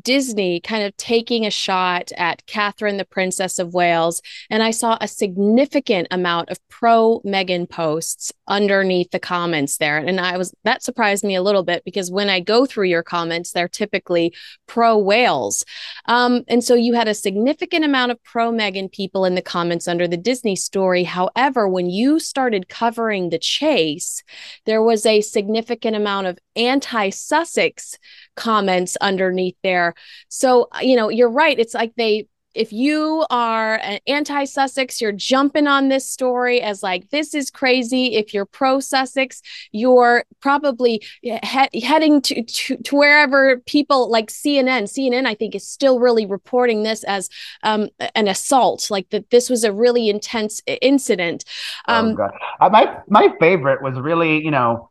Disney 0.00 0.60
kind 0.60 0.84
of 0.84 0.96
taking 0.96 1.46
a 1.46 1.50
shot 1.50 2.10
at 2.16 2.44
Catherine, 2.46 2.96
the 2.96 3.04
Princess 3.04 3.58
of 3.58 3.74
Wales. 3.74 4.22
And 4.50 4.62
I 4.62 4.70
saw 4.70 4.98
a 5.00 5.08
significant 5.08 6.08
amount 6.10 6.50
of 6.50 6.58
pro 6.68 7.20
Meghan 7.24 7.68
posts 7.68 8.32
underneath 8.46 9.10
the 9.10 9.18
comments 9.18 9.78
there. 9.78 9.98
And 9.98 10.20
I 10.20 10.36
was, 10.36 10.54
that 10.64 10.82
surprised 10.82 11.24
me 11.24 11.34
a 11.34 11.42
little 11.42 11.62
bit 11.62 11.84
because 11.84 12.10
when 12.10 12.28
I 12.28 12.40
go 12.40 12.66
through 12.66 12.88
your 12.88 13.02
comments, 13.02 13.52
they're 13.52 13.68
typically 13.68 14.34
pro 14.66 14.98
Wales. 14.98 15.64
Um, 16.06 16.42
and 16.48 16.62
so 16.62 16.74
you 16.74 16.94
had 16.94 17.08
a 17.08 17.14
significant 17.14 17.84
amount 17.84 18.12
of 18.12 18.22
pro 18.24 18.50
Meghan 18.50 18.90
people 18.90 19.24
in 19.24 19.34
the 19.34 19.42
comments 19.42 19.88
under 19.88 20.08
the 20.08 20.16
Disney 20.16 20.56
story. 20.56 21.04
However, 21.04 21.68
when 21.68 21.88
you 21.88 22.18
started 22.18 22.68
covering 22.68 23.30
the 23.30 23.38
chase, 23.38 24.22
there 24.66 24.82
was 24.82 25.06
a 25.06 25.20
significant 25.20 25.96
amount 25.96 26.26
of 26.26 26.38
anti 26.56 27.10
Sussex 27.10 27.98
comments 28.36 28.96
underneath 29.00 29.56
there. 29.62 29.94
So, 30.28 30.68
you 30.80 30.96
know, 30.96 31.08
you're 31.08 31.30
right. 31.30 31.58
It's 31.58 31.74
like 31.74 31.94
they, 31.96 32.28
if 32.54 32.72
you 32.72 33.26
are 33.30 33.80
an 33.82 33.98
anti 34.06 34.44
Sussex, 34.44 35.00
you're 35.00 35.12
jumping 35.12 35.66
on 35.66 35.88
this 35.88 36.08
story 36.08 36.60
as 36.60 36.82
like, 36.82 37.10
this 37.10 37.34
is 37.34 37.50
crazy. 37.50 38.14
If 38.14 38.32
you're 38.32 38.46
pro 38.46 38.80
Sussex, 38.80 39.42
you're 39.72 40.24
probably 40.40 41.02
he- 41.22 41.80
heading 41.80 42.22
to, 42.22 42.42
to, 42.42 42.76
to, 42.76 42.96
wherever 42.96 43.58
people 43.58 44.10
like 44.10 44.28
CNN. 44.30 44.84
CNN, 44.84 45.26
I 45.26 45.34
think, 45.34 45.54
is 45.54 45.68
still 45.68 45.98
really 45.98 46.26
reporting 46.26 46.84
this 46.84 47.02
as 47.04 47.28
um, 47.62 47.88
an 48.14 48.28
assault, 48.28 48.90
like 48.90 49.10
that 49.10 49.30
this 49.30 49.50
was 49.50 49.64
a 49.64 49.72
really 49.72 50.08
intense 50.08 50.62
incident. 50.66 51.44
Oh, 51.88 51.94
um, 51.94 52.16
oh, 52.18 52.28
uh, 52.60 52.68
my, 52.68 52.98
my 53.08 53.34
favorite 53.40 53.82
was 53.82 53.98
really, 53.98 54.44
you 54.44 54.50
know, 54.50 54.90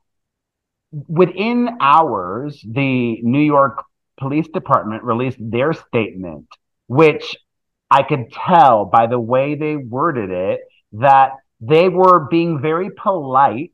within 1.07 1.77
hours, 1.79 2.63
the 2.67 3.19
New 3.21 3.41
York 3.41 3.83
Police 4.19 4.47
Department 4.53 5.03
released 5.03 5.39
their 5.39 5.73
statement, 5.73 6.47
which 6.87 7.35
I 7.89 8.03
could 8.03 8.31
tell 8.31 8.85
by 8.85 9.07
the 9.07 9.19
way 9.19 9.55
they 9.55 9.75
worded 9.75 10.29
it 10.29 10.61
that 10.93 11.31
they 11.59 11.89
were 11.89 12.27
being 12.29 12.61
very 12.61 12.89
polite 12.91 13.73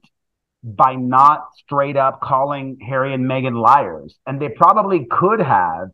by 0.64 0.96
not 0.96 1.48
straight 1.58 1.98
up 1.98 2.22
calling 2.22 2.78
Harry 2.86 3.14
and 3.14 3.26
Meghan 3.26 3.62
liars. 3.62 4.18
And 4.26 4.42
they 4.42 4.50
probably 4.50 5.06
could 5.10 5.40
have, 5.40 5.90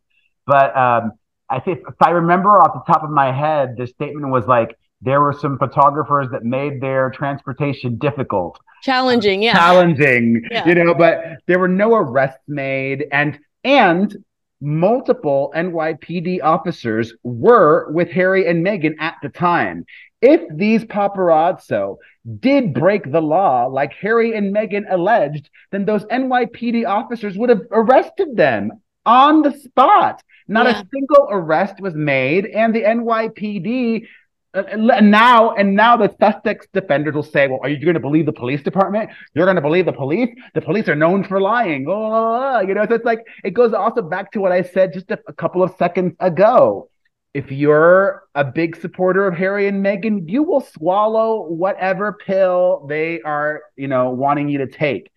but 0.46 0.76
um, 0.76 1.14
I 1.50 1.60
think 1.60 1.80
if 1.88 1.96
I 2.02 2.12
remember 2.12 2.50
off 2.50 2.86
the 2.86 2.92
top 2.92 3.04
of 3.04 3.10
my 3.10 3.32
head, 3.32 3.76
the 3.78 3.88
statement 3.88 4.32
was 4.32 4.46
like, 4.46 4.78
there 5.02 5.22
were 5.22 5.34
some 5.34 5.58
photographers 5.58 6.30
that 6.32 6.44
made 6.44 6.82
their 6.82 7.12
transportation 7.12 7.98
difficult 7.98 8.60
challenging 8.86 9.42
yeah 9.42 9.54
challenging 9.54 10.42
yeah. 10.52 10.68
you 10.68 10.76
know 10.76 10.94
but 10.94 11.20
there 11.48 11.60
were 11.60 11.68
no 11.68 11.96
arrests 11.96 12.44
made 12.48 13.06
and 13.12 13.40
and 13.64 14.16
multiple 14.62 15.52
NYPD 15.56 16.42
officers 16.44 17.14
were 17.24 17.92
with 17.92 18.10
Harry 18.10 18.48
and 18.48 18.66
Meghan 18.66 18.96
at 19.00 19.16
the 19.22 19.30
time. 19.30 19.86
If 20.22 20.42
these 20.56 20.84
paparazzo 20.86 21.98
did 22.40 22.74
break 22.74 23.12
the 23.12 23.22
law 23.22 23.68
like 23.68 23.94
Harry 23.94 24.36
and 24.36 24.56
Meghan 24.56 24.86
alleged, 24.90 25.50
then 25.72 25.86
those 25.86 26.06
NYPD 26.06 26.88
officers 26.88 27.38
would 27.38 27.50
have 27.50 27.62
arrested 27.72 28.36
them 28.36 28.72
on 29.06 29.44
the 29.44 29.52
spot. 29.52 30.24
Not 30.48 30.66
yeah. 30.66 30.82
a 30.82 30.86
single 30.94 31.28
arrest 31.30 31.80
was 31.80 31.94
made, 31.94 32.46
and 32.48 32.74
the 32.74 32.84
NYPD 32.84 34.08
Uh, 34.56 34.64
and 34.72 35.12
now 35.12 35.54
and 35.56 35.76
now 35.76 35.98
the 35.98 36.16
Sussex 36.20 36.66
defenders 36.74 37.14
will 37.14 37.24
say, 37.24 37.48
"Well, 37.48 37.60
are 37.62 37.70
you 37.70 37.78
going 37.78 37.96
to 37.96 38.00
believe 38.00 38.26
the 38.26 38.34
police 38.34 38.64
department? 38.64 39.10
You're 39.34 39.46
going 39.46 39.58
to 39.58 39.62
believe 39.62 39.86
the 39.86 39.94
police? 39.94 40.30
The 40.54 40.62
police 40.62 40.88
are 40.88 40.96
known 40.96 41.24
for 41.26 41.42
lying." 41.42 41.86
Oh, 41.90 42.62
you 42.62 42.74
know, 42.74 42.86
so 42.88 42.96
it's 42.96 43.06
like 43.06 43.26
it 43.44 43.52
goes 43.52 43.74
also 43.74 44.02
back 44.02 44.32
to 44.32 44.40
what 44.40 44.52
I 44.54 44.62
said 44.64 44.94
just 44.94 45.12
a, 45.12 45.20
a 45.28 45.34
couple 45.34 45.62
of 45.62 45.76
seconds 45.78 46.16
ago. 46.20 46.90
If 47.34 47.52
you're 47.52 48.24
a 48.34 48.46
big 48.46 48.78
supporter 48.78 49.28
of 49.28 49.36
Harry 49.36 49.68
and 49.68 49.86
Meghan, 49.86 50.30
you 50.30 50.42
will 50.42 50.62
swallow 50.62 51.42
whatever 51.50 52.14
pill 52.14 52.86
they 52.88 53.20
are, 53.22 53.62
you 53.76 53.90
know, 53.90 54.12
wanting 54.12 54.48
you 54.48 54.60
to 54.60 54.68
take. 54.68 55.12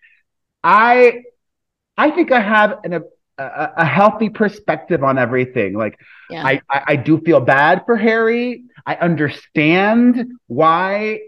I, 0.65 1.23
I 1.97 2.11
think 2.11 2.33
I 2.33 2.41
have 2.41 2.81
an, 2.83 3.05
a, 3.39 3.73
a 3.79 3.85
healthy 3.85 4.29
perspective 4.29 5.03
on 5.03 5.19
everything. 5.19 5.75
Like, 5.75 5.99
yeah. 6.31 6.45
I, 6.45 6.61
I, 6.69 6.83
I 6.89 6.97
do 6.97 7.19
feel 7.21 7.41
bad 7.41 7.85
for 7.87 7.97
Harry 7.97 8.65
I 8.89 8.95
understand 8.95 10.33
why 10.47 11.21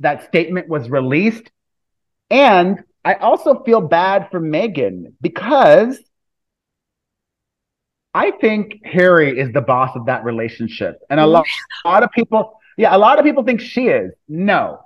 that 0.00 0.28
statement 0.28 0.68
was 0.68 0.90
released. 0.90 1.50
And 2.28 2.84
I 3.02 3.14
also 3.14 3.62
feel 3.64 3.80
bad 3.80 4.28
for 4.30 4.38
Meghan 4.38 5.14
because 5.22 5.98
I 8.12 8.30
think 8.30 8.84
Harry 8.84 9.40
is 9.40 9.54
the 9.54 9.62
boss 9.62 9.96
of 9.96 10.04
that 10.04 10.22
relationship. 10.22 10.98
And 11.08 11.18
a 11.18 11.22
mm. 11.22 11.32
lot, 11.32 11.46
a 11.86 11.88
lot 11.88 12.02
of 12.02 12.10
people, 12.10 12.60
yeah, 12.76 12.94
a 12.94 12.98
lot 12.98 13.18
of 13.18 13.24
people 13.24 13.42
think 13.42 13.62
she 13.62 13.86
is. 13.86 14.12
No, 14.28 14.80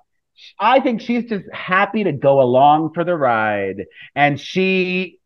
I 0.61 0.79
think 0.79 1.01
she's 1.01 1.25
just 1.25 1.45
happy 1.53 2.05
to 2.05 2.13
go 2.13 2.41
along 2.41 2.93
for 2.95 3.03
the 3.03 3.17
ride. 3.17 3.87
And 4.15 4.39
she 4.39 5.19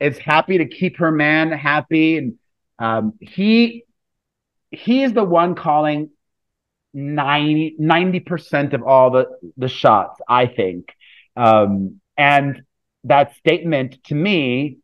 is 0.00 0.18
happy 0.18 0.58
to 0.58 0.66
keep 0.66 0.98
her 0.98 1.10
man 1.10 1.50
happy. 1.52 2.18
And 2.18 2.34
um, 2.78 3.14
he, 3.20 3.84
he 4.70 5.02
is 5.02 5.12
the 5.12 5.24
one 5.24 5.54
calling 5.54 6.10
90 6.94 8.20
percent 8.20 8.74
of 8.74 8.82
all 8.82 9.10
the 9.10 9.26
the 9.56 9.68
shots, 9.68 10.20
I 10.28 10.46
think. 10.46 10.94
Um, 11.36 12.00
and 12.16 12.62
that 13.04 13.36
statement 13.36 14.02
to 14.04 14.14
me 14.14 14.78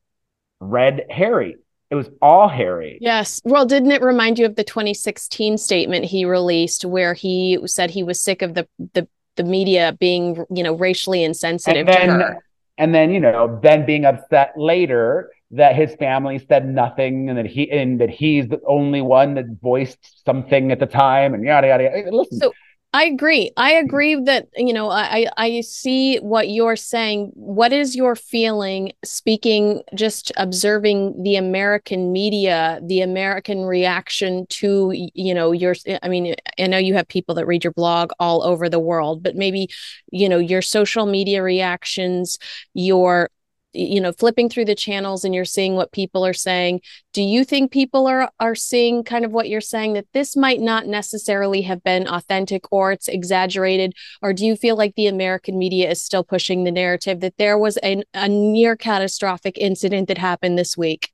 read 0.61 1.07
Harry. 1.11 1.57
It 1.91 1.95
was 1.97 2.09
all 2.21 2.49
Harry. 2.49 2.99
Yes. 3.01 3.41
Well, 3.45 3.67
didn't 3.67 3.93
it 3.93 4.03
remind 4.03 4.39
you 4.39 4.47
of 4.47 4.57
the 4.57 4.65
2016 4.65 5.59
statement 5.59 6.05
he 6.05 6.25
released 6.25 6.85
where 6.85 7.15
he 7.15 7.59
said 7.67 7.91
he 7.91 8.03
was 8.03 8.21
sick 8.21 8.43
of 8.43 8.55
the 8.55 8.67
the 8.95 9.09
the 9.37 9.45
media 9.45 9.97
being, 9.99 10.45
you 10.51 10.63
know, 10.63 10.75
racially 10.75 11.25
insensitive 11.25 11.87
then, 11.87 12.07
to 12.07 12.13
her? 12.13 12.45
And 12.77 12.95
then, 12.95 13.13
you 13.13 13.21
know, 13.21 13.61
then 13.63 13.87
being 13.87 14.05
upset 14.05 14.53
later 14.57 15.31
that 15.53 15.77
his 15.77 15.95
family 15.95 16.39
said 16.39 16.67
nothing 16.67 17.29
and 17.29 17.39
that 17.39 17.47
he 17.47 17.71
and 17.71 18.01
that 18.01 18.11
he's 18.11 18.49
the 18.49 18.61
only 18.67 19.01
one 19.01 19.35
that 19.35 19.47
voiced 19.63 20.25
something 20.25 20.73
at 20.73 20.81
the 20.81 20.87
time 20.87 21.35
and 21.35 21.45
yada 21.45 21.69
yada. 21.69 21.85
yada. 21.85 22.17
Listen. 22.17 22.39
So 22.39 22.53
I 22.97 23.07
agree. 23.07 23.51
I 23.57 23.73
agree 23.73 24.15
that 24.15 24.47
you 24.57 24.73
know 24.73 24.89
I 24.89 25.27
I 25.37 25.63
see 25.63 26.19
what 26.19 26.49
you're 26.49 26.77
saying. 26.77 27.33
What 27.35 27.73
is 27.73 27.97
your 27.97 28.15
feeling 28.15 28.93
speaking 29.05 29.83
just 29.97 30.31
observing 30.37 31.21
the 31.25 31.35
American 31.35 32.13
media, 32.13 32.79
the 32.87 33.01
American 33.01 33.65
reaction 33.65 34.47
to 34.51 34.93
you 34.95 35.35
know 35.35 35.51
your 35.51 35.75
I 36.05 36.09
mean 36.09 36.37
I 36.57 36.69
know 36.69 36.79
you 36.79 36.95
have 36.95 37.09
people 37.09 37.35
that 37.35 37.47
read 37.49 37.65
your 37.65 37.73
blog 37.73 38.13
all 38.21 38.45
over 38.45 38.69
the 38.69 38.79
world, 38.79 39.25
but 39.25 39.35
maybe 39.35 39.69
you 40.13 40.29
know 40.29 40.39
your 40.39 40.63
social 40.63 41.05
media 41.05 41.43
reactions, 41.43 42.39
your 42.75 43.29
you 43.75 44.01
know 44.01 44.13
flipping 44.13 44.49
through 44.49 44.65
the 44.65 44.75
channels 44.75 45.25
and 45.25 45.35
you're 45.35 45.45
seeing 45.45 45.75
what 45.75 45.93
people 45.93 46.25
are 46.25 46.33
saying. 46.33 46.81
Do 47.13 47.23
you 47.23 47.45
think 47.45 47.73
people 47.73 48.07
are 48.07 48.31
are 48.41 48.55
seeing 48.55 49.05
kind 49.05 49.25
of 49.25 49.33
what 49.33 49.49
you're 49.49 49.61
saying 49.61 49.95
that 49.95 50.07
this 50.13 50.37
might 50.37 50.61
not 50.61 50.87
necessarily 50.87 51.63
have 51.63 51.83
been 51.83 52.07
authentic 52.09 52.73
or 52.73 52.93
it's 52.93 53.09
exaggerated? 53.09 53.93
Or 54.23 54.33
do 54.33 54.47
you 54.47 54.57
feel 54.57 54.77
like 54.77 54.95
the 54.95 55.07
american 55.07 55.59
media 55.59 55.91
is 55.91 56.01
still 56.01 56.25
pushing 56.25 56.65
the 56.65 56.71
narrative 56.71 57.21
that 57.21 57.37
there 57.37 57.59
was 57.59 57.79
a, 57.83 58.03
a 58.15 58.29
near 58.29 58.77
catastrophic 58.77 59.59
incident 59.59 60.09
that 60.09 60.19
happened 60.19 60.59
this 60.59 60.77
week? 60.77 61.11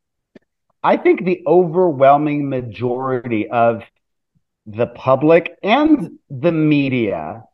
I 0.83 0.97
think 0.97 1.25
the 1.25 1.43
overwhelming 1.47 2.49
majority 2.49 3.49
of 3.49 3.83
the 4.67 4.87
public 4.87 5.59
and 5.62 6.19
the 6.29 6.52
media 6.52 7.45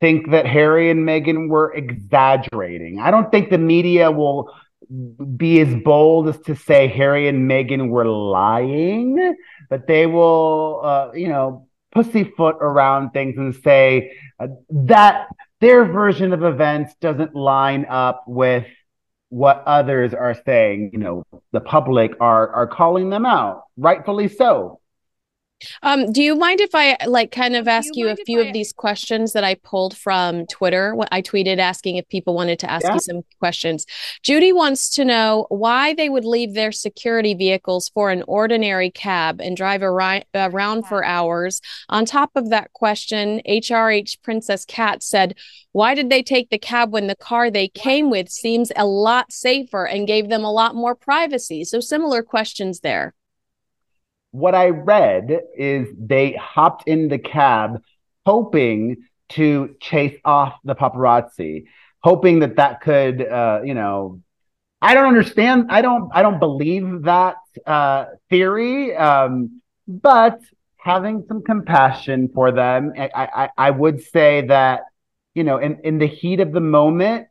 think 0.00 0.30
that 0.30 0.46
Harry 0.46 0.90
and 0.90 1.06
Meghan 1.06 1.48
were 1.48 1.72
exaggerating. 1.72 3.00
I 3.00 3.10
don't 3.10 3.30
think 3.30 3.50
the 3.50 3.58
media 3.58 4.10
will 4.10 4.52
be 5.36 5.60
as 5.60 5.74
bold 5.82 6.28
as 6.28 6.38
to 6.40 6.56
say 6.56 6.88
Harry 6.88 7.28
and 7.28 7.48
Meghan 7.48 7.90
were 7.90 8.06
lying, 8.06 9.36
but 9.68 9.86
they 9.86 10.06
will, 10.06 10.80
uh, 10.82 11.10
you 11.14 11.28
know, 11.28 11.68
pussyfoot 11.92 12.56
around 12.60 13.10
things 13.10 13.36
and 13.36 13.54
say 13.54 14.16
uh, 14.38 14.48
that 14.70 15.28
their 15.60 15.84
version 15.84 16.32
of 16.32 16.42
events 16.42 16.94
doesn't 17.00 17.34
line 17.34 17.84
up 17.88 18.24
with 18.26 18.66
what 19.28 19.62
others 19.66 20.12
are 20.14 20.36
saying. 20.44 20.90
You 20.92 20.98
know, 20.98 21.24
the 21.52 21.60
public 21.60 22.12
are 22.20 22.48
are 22.50 22.66
calling 22.66 23.10
them 23.10 23.26
out, 23.26 23.64
rightfully 23.76 24.28
so. 24.28 24.79
Um, 25.82 26.12
do 26.12 26.22
you 26.22 26.34
mind 26.34 26.60
if 26.60 26.70
I 26.74 26.96
like 27.06 27.30
kind 27.30 27.56
of 27.56 27.68
ask 27.68 27.94
you, 27.94 28.06
you 28.06 28.12
a 28.12 28.16
few 28.16 28.40
I... 28.40 28.44
of 28.44 28.52
these 28.52 28.72
questions 28.72 29.32
that 29.32 29.44
I 29.44 29.54
pulled 29.54 29.96
from 29.96 30.46
Twitter? 30.46 30.94
What 30.94 31.08
I 31.12 31.22
tweeted 31.22 31.58
asking 31.58 31.96
if 31.96 32.08
people 32.08 32.34
wanted 32.34 32.58
to 32.60 32.70
ask 32.70 32.84
yeah. 32.84 32.94
you 32.94 33.00
some 33.00 33.22
questions. 33.38 33.86
Judy 34.22 34.52
wants 34.52 34.90
to 34.94 35.04
know 35.04 35.46
why 35.48 35.94
they 35.94 36.08
would 36.08 36.24
leave 36.24 36.54
their 36.54 36.72
security 36.72 37.34
vehicles 37.34 37.90
for 37.90 38.10
an 38.10 38.22
ordinary 38.26 38.90
cab 38.90 39.40
and 39.40 39.56
drive 39.56 39.82
ar- 39.82 40.22
around 40.34 40.86
for 40.86 41.04
hours. 41.04 41.60
On 41.88 42.04
top 42.04 42.30
of 42.34 42.50
that 42.50 42.72
question, 42.72 43.40
HRH 43.48 44.22
Princess 44.22 44.64
Cat 44.64 45.02
said, 45.02 45.36
why 45.72 45.94
did 45.94 46.10
they 46.10 46.22
take 46.22 46.50
the 46.50 46.58
cab 46.58 46.92
when 46.92 47.06
the 47.06 47.16
car 47.16 47.50
they 47.50 47.68
came 47.68 48.10
with 48.10 48.28
seems 48.28 48.72
a 48.74 48.86
lot 48.86 49.32
safer 49.32 49.86
and 49.86 50.06
gave 50.06 50.28
them 50.28 50.44
a 50.44 50.52
lot 50.52 50.74
more 50.74 50.94
privacy? 50.94 51.64
So 51.64 51.80
similar 51.80 52.22
questions 52.22 52.80
there 52.80 53.14
what 54.32 54.54
I 54.54 54.68
read 54.68 55.40
is 55.56 55.88
they 55.98 56.32
hopped 56.32 56.86
in 56.86 57.08
the 57.08 57.18
cab 57.18 57.82
hoping 58.26 59.04
to 59.30 59.76
chase 59.80 60.18
off 60.24 60.54
the 60.64 60.74
paparazzi, 60.74 61.64
hoping 62.00 62.40
that 62.40 62.56
that 62.56 62.80
could, 62.80 63.22
uh, 63.22 63.60
you 63.64 63.74
know, 63.74 64.20
I 64.82 64.94
don't 64.94 65.06
understand. 65.06 65.66
I 65.70 65.82
don't. 65.82 66.10
I 66.14 66.22
don't 66.22 66.38
believe 66.38 67.02
that 67.02 67.36
uh, 67.66 68.06
theory. 68.30 68.96
Um, 68.96 69.60
but 69.86 70.40
having 70.78 71.24
some 71.28 71.42
compassion 71.42 72.30
for 72.32 72.50
them, 72.50 72.92
I, 72.96 73.10
I, 73.14 73.48
I 73.58 73.70
would 73.70 74.02
say 74.02 74.46
that 74.46 74.84
you 75.34 75.44
know, 75.44 75.58
in 75.58 75.80
in 75.84 75.98
the 75.98 76.06
heat 76.06 76.40
of 76.40 76.52
the 76.52 76.60
moment, 76.60 77.28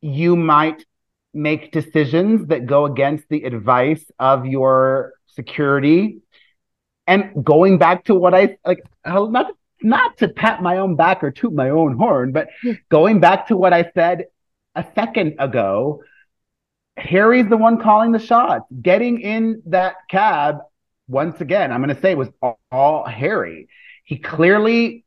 you 0.00 0.36
might 0.36 0.84
make 1.34 1.72
decisions 1.72 2.48
that 2.48 2.66
go 2.66 2.84
against 2.86 3.28
the 3.28 3.44
advice 3.44 4.04
of 4.18 4.46
your 4.46 5.12
security. 5.34 6.18
And 7.06 7.44
going 7.44 7.78
back 7.78 8.04
to 8.04 8.14
what 8.14 8.34
I 8.34 8.56
like, 8.64 8.84
not 9.04 9.52
not 9.82 10.18
to 10.18 10.28
pat 10.28 10.62
my 10.62 10.78
own 10.78 10.96
back 10.96 11.24
or 11.24 11.30
toot 11.30 11.52
my 11.52 11.70
own 11.70 11.96
horn, 11.96 12.32
but 12.32 12.48
going 12.88 13.20
back 13.20 13.48
to 13.48 13.56
what 13.56 13.72
I 13.72 13.90
said 13.94 14.26
a 14.74 14.84
second 14.94 15.34
ago, 15.38 16.02
Harry's 16.96 17.48
the 17.48 17.56
one 17.56 17.80
calling 17.80 18.12
the 18.12 18.18
shots. 18.18 18.64
Getting 18.80 19.20
in 19.20 19.62
that 19.66 19.96
cab, 20.10 20.58
once 21.08 21.40
again, 21.40 21.72
I'm 21.72 21.82
going 21.82 21.94
to 21.94 22.00
say 22.00 22.12
it 22.12 22.18
was 22.18 22.30
all, 22.40 22.58
all 22.70 23.04
Harry. 23.04 23.68
He 24.04 24.18
clearly 24.18 25.04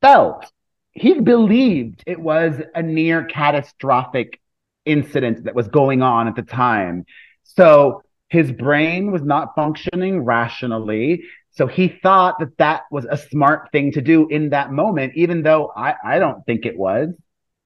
felt, 0.00 0.50
he 0.92 1.20
believed 1.20 2.02
it 2.06 2.20
was 2.20 2.60
a 2.74 2.82
near 2.82 3.24
catastrophic 3.24 4.40
incident 4.84 5.44
that 5.44 5.54
was 5.54 5.68
going 5.68 6.02
on 6.02 6.28
at 6.28 6.36
the 6.36 6.42
time. 6.42 7.04
So 7.42 8.02
his 8.28 8.50
brain 8.50 9.12
was 9.12 9.22
not 9.22 9.54
functioning 9.54 10.24
rationally. 10.24 11.24
So 11.52 11.66
he 11.66 11.88
thought 11.88 12.38
that 12.40 12.56
that 12.58 12.82
was 12.90 13.06
a 13.08 13.16
smart 13.16 13.70
thing 13.70 13.92
to 13.92 14.00
do 14.00 14.28
in 14.28 14.50
that 14.50 14.72
moment, 14.72 15.12
even 15.14 15.42
though 15.42 15.72
I, 15.76 15.94
I 16.04 16.18
don't 16.18 16.44
think 16.44 16.66
it 16.66 16.76
was. 16.76 17.10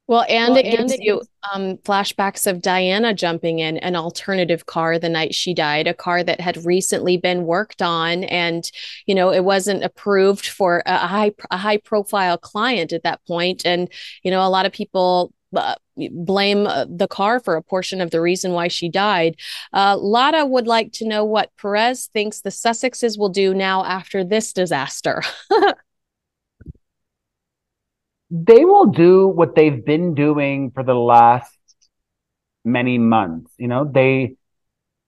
Well, 0.08 0.24
and 0.26 0.54
well, 0.54 0.64
it 0.64 0.70
gives 0.70 0.92
and 0.92 1.02
it 1.02 1.04
you 1.04 1.22
um, 1.52 1.76
flashbacks 1.78 2.46
of 2.46 2.62
Diana 2.62 3.12
jumping 3.12 3.58
in 3.58 3.76
an 3.78 3.94
alternative 3.94 4.64
car 4.64 4.98
the 4.98 5.10
night 5.10 5.34
she 5.34 5.52
died, 5.52 5.86
a 5.86 5.92
car 5.92 6.24
that 6.24 6.40
had 6.40 6.64
recently 6.64 7.18
been 7.18 7.44
worked 7.44 7.82
on, 7.82 8.24
and 8.24 8.70
you 9.04 9.14
know 9.14 9.30
it 9.30 9.44
wasn't 9.44 9.84
approved 9.84 10.46
for 10.46 10.82
a 10.86 10.96
high 10.96 11.32
a 11.50 11.58
high 11.58 11.76
profile 11.76 12.38
client 12.38 12.94
at 12.94 13.02
that 13.02 13.20
point, 13.26 13.66
and 13.66 13.92
you 14.22 14.30
know 14.30 14.40
a 14.40 14.48
lot 14.48 14.64
of 14.64 14.72
people 14.72 15.30
blame 16.10 16.66
uh, 16.66 16.86
the 16.88 17.08
car 17.08 17.40
for 17.40 17.56
a 17.56 17.62
portion 17.62 18.00
of 18.00 18.10
the 18.10 18.20
reason 18.20 18.52
why 18.52 18.68
she 18.68 18.88
died. 18.88 19.36
Uh, 19.72 19.96
Lotta 19.98 20.44
would 20.46 20.66
like 20.66 20.92
to 20.94 21.06
know 21.06 21.24
what 21.24 21.50
Perez 21.60 22.06
thinks 22.12 22.40
the 22.40 22.50
Sussexes 22.50 23.18
will 23.18 23.28
do 23.28 23.54
now 23.54 23.84
after 23.84 24.24
this 24.24 24.52
disaster. 24.52 25.22
they 28.30 28.64
will 28.64 28.86
do 28.86 29.26
what 29.28 29.54
they've 29.54 29.84
been 29.84 30.14
doing 30.14 30.70
for 30.70 30.82
the 30.82 30.94
last 30.94 31.52
many 32.64 32.98
months. 32.98 33.50
You 33.58 33.68
know, 33.68 33.84
they 33.84 34.36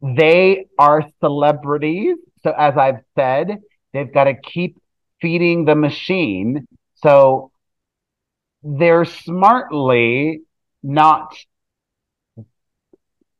they 0.02 0.66
are 0.78 1.06
celebrities. 1.20 2.16
So 2.42 2.52
as 2.56 2.76
I've 2.76 3.00
said, 3.14 3.58
they've 3.92 4.12
got 4.12 4.24
to 4.24 4.34
keep 4.34 4.78
feeding 5.20 5.66
the 5.66 5.74
machine. 5.74 6.66
So 6.94 7.49
they're 8.62 9.04
smartly 9.04 10.42
not 10.82 11.34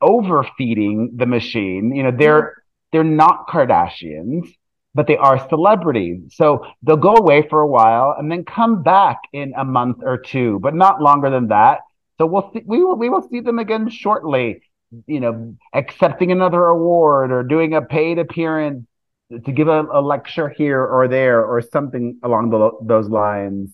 overfeeding 0.00 1.12
the 1.16 1.26
machine. 1.26 1.94
You 1.94 2.04
know, 2.04 2.12
they're 2.16 2.54
they're 2.92 3.04
not 3.04 3.48
Kardashians, 3.48 4.48
but 4.94 5.06
they 5.06 5.16
are 5.16 5.48
celebrities. 5.48 6.35
So 6.35 6.66
they'll 6.83 6.96
go 6.96 7.14
away 7.14 7.46
for 7.48 7.61
a 7.61 7.66
while 7.66 8.14
and 8.18 8.30
then 8.30 8.44
come 8.44 8.83
back 8.83 9.18
in 9.33 9.52
a 9.56 9.64
month 9.64 9.98
or 10.02 10.18
two, 10.18 10.59
but 10.61 10.74
not 10.74 11.00
longer 11.00 11.30
than 11.30 11.48
that. 11.48 11.80
So 12.18 12.26
we'll 12.26 12.50
see, 12.52 12.62
we 12.66 12.83
will 12.83 12.96
we 12.96 13.09
will 13.09 13.26
see 13.28 13.40
them 13.40 13.59
again 13.59 13.88
shortly. 13.88 14.62
You 15.06 15.20
know, 15.20 15.56
accepting 15.72 16.33
another 16.33 16.64
award 16.64 17.30
or 17.30 17.44
doing 17.44 17.74
a 17.74 17.83
paid 17.83 18.18
appearance 18.18 18.87
to 19.30 19.52
give 19.52 19.68
a, 19.68 19.85
a 19.92 20.00
lecture 20.00 20.48
here 20.48 20.85
or 20.85 21.06
there 21.06 21.44
or 21.44 21.62
something 21.62 22.18
along 22.24 22.50
the, 22.50 22.70
those 22.83 23.09
lines. 23.09 23.72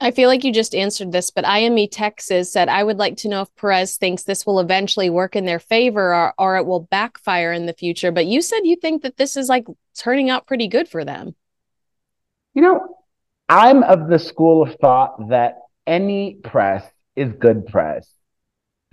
I 0.00 0.12
feel 0.12 0.28
like 0.28 0.44
you 0.44 0.52
just 0.52 0.76
answered 0.76 1.10
this, 1.10 1.30
but 1.30 1.44
IME 1.44 1.88
Texas 1.88 2.52
said, 2.52 2.68
I 2.68 2.84
would 2.84 2.98
like 2.98 3.16
to 3.18 3.28
know 3.28 3.42
if 3.42 3.54
Perez 3.56 3.96
thinks 3.96 4.22
this 4.22 4.46
will 4.46 4.60
eventually 4.60 5.10
work 5.10 5.34
in 5.34 5.44
their 5.44 5.58
favor 5.58 6.14
or, 6.14 6.34
or 6.38 6.56
it 6.56 6.66
will 6.66 6.80
backfire 6.80 7.52
in 7.52 7.66
the 7.66 7.72
future. 7.72 8.12
But 8.12 8.26
you 8.26 8.40
said 8.40 8.60
you 8.62 8.76
think 8.76 9.02
that 9.02 9.16
this 9.16 9.36
is 9.36 9.48
like 9.48 9.66
turning 9.98 10.30
out 10.30 10.46
pretty 10.46 10.68
good 10.68 10.88
for 10.88 11.04
them. 11.04 11.34
You 12.54 12.62
know, 12.62 12.96
I'm 13.48 13.82
of 13.82 14.08
the 14.08 14.20
school 14.20 14.62
of 14.62 14.76
thought 14.76 15.30
that 15.30 15.58
any 15.84 16.34
press 16.44 16.84
is 17.16 17.32
good 17.32 17.66
press. 17.66 18.08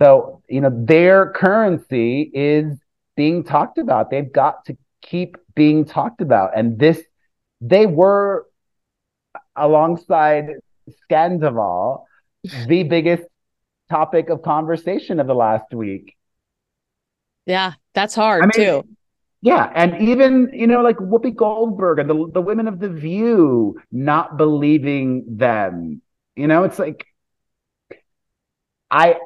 So, 0.02 0.42
you 0.48 0.60
know, 0.60 0.70
their 0.72 1.30
currency 1.30 2.22
is 2.34 2.78
being 3.16 3.44
talked 3.44 3.78
about. 3.78 4.10
They've 4.10 4.30
got 4.30 4.64
to 4.66 4.76
keep 5.02 5.36
being 5.54 5.84
talked 5.84 6.20
about. 6.20 6.56
And 6.56 6.78
this, 6.78 7.00
they 7.60 7.86
were 7.86 8.46
alongside 9.54 10.56
Scandoval, 10.88 12.04
the 12.66 12.82
biggest 12.84 13.24
topic 13.90 14.28
of 14.28 14.42
conversation 14.42 15.20
of 15.20 15.26
the 15.26 15.34
last 15.34 15.72
week. 15.72 16.16
Yeah, 17.46 17.74
that's 17.94 18.14
hard 18.14 18.42
I 18.42 18.46
mean, 18.46 18.52
too. 18.54 18.88
Yeah, 19.42 19.70
and 19.74 20.08
even 20.08 20.50
you 20.52 20.66
know, 20.66 20.82
like 20.82 20.96
Whoopi 20.96 21.34
Goldberg 21.34 22.00
and 22.00 22.10
the 22.10 22.30
the 22.32 22.40
women 22.40 22.66
of 22.66 22.80
the 22.80 22.88
View 22.88 23.80
not 23.92 24.36
believing 24.36 25.36
them. 25.36 26.02
You 26.34 26.48
know, 26.48 26.64
it's 26.64 26.78
like 26.78 27.06
I, 28.90 29.16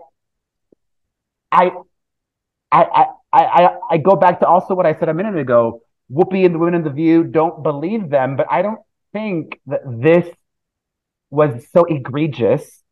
I, 1.53 1.71
I, 2.73 3.07
I, 3.33 3.43
I, 3.43 3.79
I 3.91 3.97
go 3.99 4.17
back 4.17 4.41
to 4.41 4.47
also 4.47 4.75
what 4.75 4.87
I 4.87 4.95
said 4.99 5.09
a 5.09 5.15
minute 5.15 5.39
ago. 5.39 5.83
Whoopi 6.11 6.45
and 6.45 6.55
the 6.55 6.59
women 6.59 6.75
of 6.75 6.85
the 6.85 6.91
View 6.91 7.25
don't 7.25 7.63
believe 7.63 8.11
them, 8.11 8.37
but 8.37 8.47
I 8.51 8.63
don't 8.63 8.81
think 9.13 9.61
that 9.67 9.81
this 9.87 10.29
was 11.31 11.67
so 11.73 11.85
egregious 11.85 12.83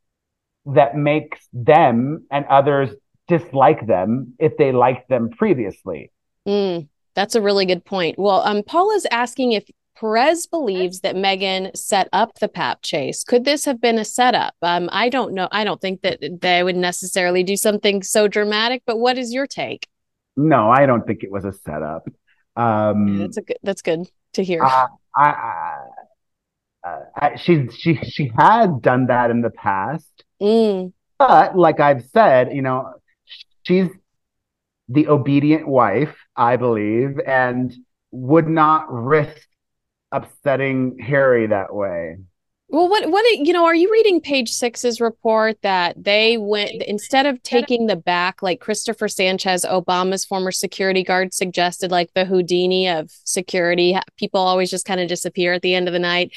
that 0.66 0.96
makes 0.96 1.46
them 1.52 2.26
and 2.30 2.44
others 2.46 2.90
dislike 3.26 3.86
them 3.86 4.34
if 4.38 4.56
they 4.56 4.72
liked 4.72 5.08
them 5.08 5.30
previously. 5.30 6.10
Mm, 6.46 6.88
that's 7.14 7.34
a 7.34 7.42
really 7.42 7.66
good 7.66 7.84
point. 7.84 8.18
Well, 8.18 8.40
um, 8.42 8.62
Paul 8.62 8.90
is 8.92 9.06
asking 9.10 9.52
if 9.52 9.64
Perez 9.98 10.46
believes 10.46 11.00
that 11.00 11.16
Meghan 11.16 11.76
set 11.76 12.08
up 12.12 12.38
the 12.38 12.48
pap 12.48 12.82
chase. 12.82 13.24
Could 13.24 13.44
this 13.44 13.64
have 13.64 13.80
been 13.80 13.98
a 13.98 14.04
setup? 14.04 14.54
Um, 14.62 14.88
I 14.92 15.08
don't 15.08 15.34
know. 15.34 15.48
I 15.50 15.64
don't 15.64 15.80
think 15.80 16.02
that 16.02 16.20
they 16.40 16.62
would 16.62 16.76
necessarily 16.76 17.42
do 17.42 17.56
something 17.56 18.02
so 18.02 18.28
dramatic. 18.28 18.82
But 18.86 18.98
what 18.98 19.18
is 19.18 19.32
your 19.32 19.46
take? 19.46 19.88
No, 20.36 20.70
I 20.70 20.86
don't 20.86 21.04
think 21.04 21.24
it 21.24 21.32
was 21.32 21.44
a 21.44 21.52
setup. 21.52 22.08
Um, 22.54 23.18
that's 23.18 23.36
a 23.36 23.42
good. 23.42 23.58
That's 23.62 23.82
good 23.82 24.08
to 24.34 24.44
hear. 24.44 24.62
Uh, 24.62 24.86
I, 25.16 25.24
I 25.24 25.86
uh, 27.20 27.36
she 27.36 27.68
she 27.68 27.96
she 27.96 28.30
had 28.36 28.82
done 28.82 29.06
that 29.06 29.30
in 29.30 29.40
the 29.40 29.50
past, 29.50 30.24
mm. 30.40 30.92
but 31.18 31.56
like 31.56 31.80
I've 31.80 32.04
said, 32.12 32.52
you 32.54 32.62
know, 32.62 32.94
she's 33.62 33.88
the 34.88 35.08
obedient 35.08 35.68
wife, 35.68 36.16
I 36.36 36.56
believe, 36.56 37.18
and 37.26 37.74
would 38.10 38.48
not 38.48 38.86
risk 38.90 39.46
upsetting 40.10 40.98
Harry 40.98 41.46
that 41.46 41.74
way. 41.74 42.16
Well, 42.70 42.90
what 42.90 43.10
what 43.10 43.24
you 43.38 43.54
know? 43.54 43.64
Are 43.64 43.74
you 43.74 43.90
reading 43.90 44.20
Page 44.20 44.50
Six's 44.50 45.00
report 45.00 45.56
that 45.62 46.04
they 46.04 46.36
went 46.36 46.82
instead 46.82 47.24
of 47.24 47.42
taking 47.42 47.86
the 47.86 47.96
back, 47.96 48.42
like 48.42 48.60
Christopher 48.60 49.08
Sanchez, 49.08 49.64
Obama's 49.64 50.26
former 50.26 50.52
security 50.52 51.02
guard, 51.02 51.32
suggested, 51.32 51.90
like 51.90 52.12
the 52.12 52.26
Houdini 52.26 52.86
of 52.86 53.10
security, 53.24 53.96
people 54.18 54.40
always 54.40 54.70
just 54.70 54.84
kind 54.84 55.00
of 55.00 55.08
disappear 55.08 55.54
at 55.54 55.62
the 55.62 55.74
end 55.74 55.88
of 55.88 55.94
the 55.94 55.98
night 55.98 56.32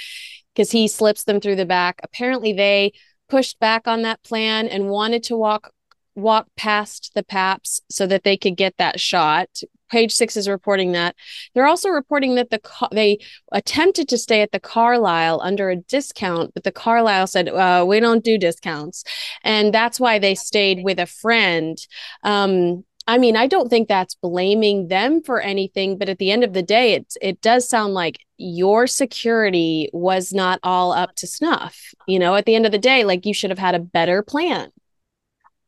because 0.54 0.72
he 0.72 0.88
slips 0.88 1.24
them 1.24 1.40
through 1.40 1.56
the 1.56 1.66
back. 1.66 2.00
Apparently, 2.04 2.54
they 2.54 2.94
pushed 3.30 3.60
back 3.60 3.88
on 3.88 4.02
that 4.02 4.24
plan 4.24 4.68
and 4.68 4.90
wanted 4.90 5.24
to 5.24 5.38
walk 5.38 5.72
walk 6.14 6.48
past 6.58 7.12
the 7.16 7.24
paps 7.24 7.82
so 7.90 8.06
that 8.06 8.24
they 8.24 8.36
could 8.36 8.58
get 8.58 8.76
that 8.78 9.00
shot. 9.00 9.48
Page 9.90 10.14
six 10.14 10.36
is 10.38 10.48
reporting 10.48 10.92
that. 10.92 11.16
They're 11.54 11.68
also 11.68 11.90
reporting 11.90 12.36
that 12.36 12.50
the 12.50 12.60
they 12.92 13.20
attempted 13.52 14.10
to 14.10 14.18
stay 14.18 14.42
at 14.42 14.52
the 14.52 14.60
Carlyle 14.60 15.42
under 15.42 15.70
a 15.70 15.76
discount 15.78 16.54
but 16.54 16.64
the 16.64 16.72
Carlyle 16.72 17.28
said 17.28 17.50
uh, 17.50 17.86
we 17.88 18.00
don't 18.00 18.24
do 18.24 18.38
discounts. 18.38 19.04
And 19.44 19.74
that's 19.74 20.00
why 20.00 20.20
they 20.20 20.36
stayed 20.36 20.84
with 20.84 21.00
a 21.00 21.06
friend. 21.06 21.78
Um, 22.24 22.84
I 23.12 23.18
mean, 23.18 23.36
I 23.36 23.46
don't 23.46 23.68
think 23.68 23.90
that's 23.90 24.16
blaming 24.16 24.88
them 24.88 25.22
for 25.22 25.42
anything, 25.42 25.98
but 25.98 26.08
at 26.08 26.18
the 26.18 26.32
end 26.32 26.46
of 26.46 26.54
the 26.54 26.64
day, 26.64 26.94
it 26.94 27.14
it 27.22 27.42
does 27.42 27.68
sound 27.68 27.94
like 27.94 28.20
your 28.38 28.88
security 28.88 29.90
was 29.92 30.32
not 30.32 30.62
all 30.64 30.94
up 30.94 31.14
to 31.16 31.28
snuff. 31.28 31.94
You 32.08 32.20
know, 32.20 32.36
at 32.36 32.46
the 32.46 32.56
end 32.56 32.66
of 32.66 32.72
the 32.72 32.78
day, 32.78 33.04
like 33.04 33.26
you 33.26 33.34
should 33.34 33.50
have 33.50 33.60
had 33.60 33.76
a 33.76 33.80
better 33.80 34.24
plan. 34.24 34.70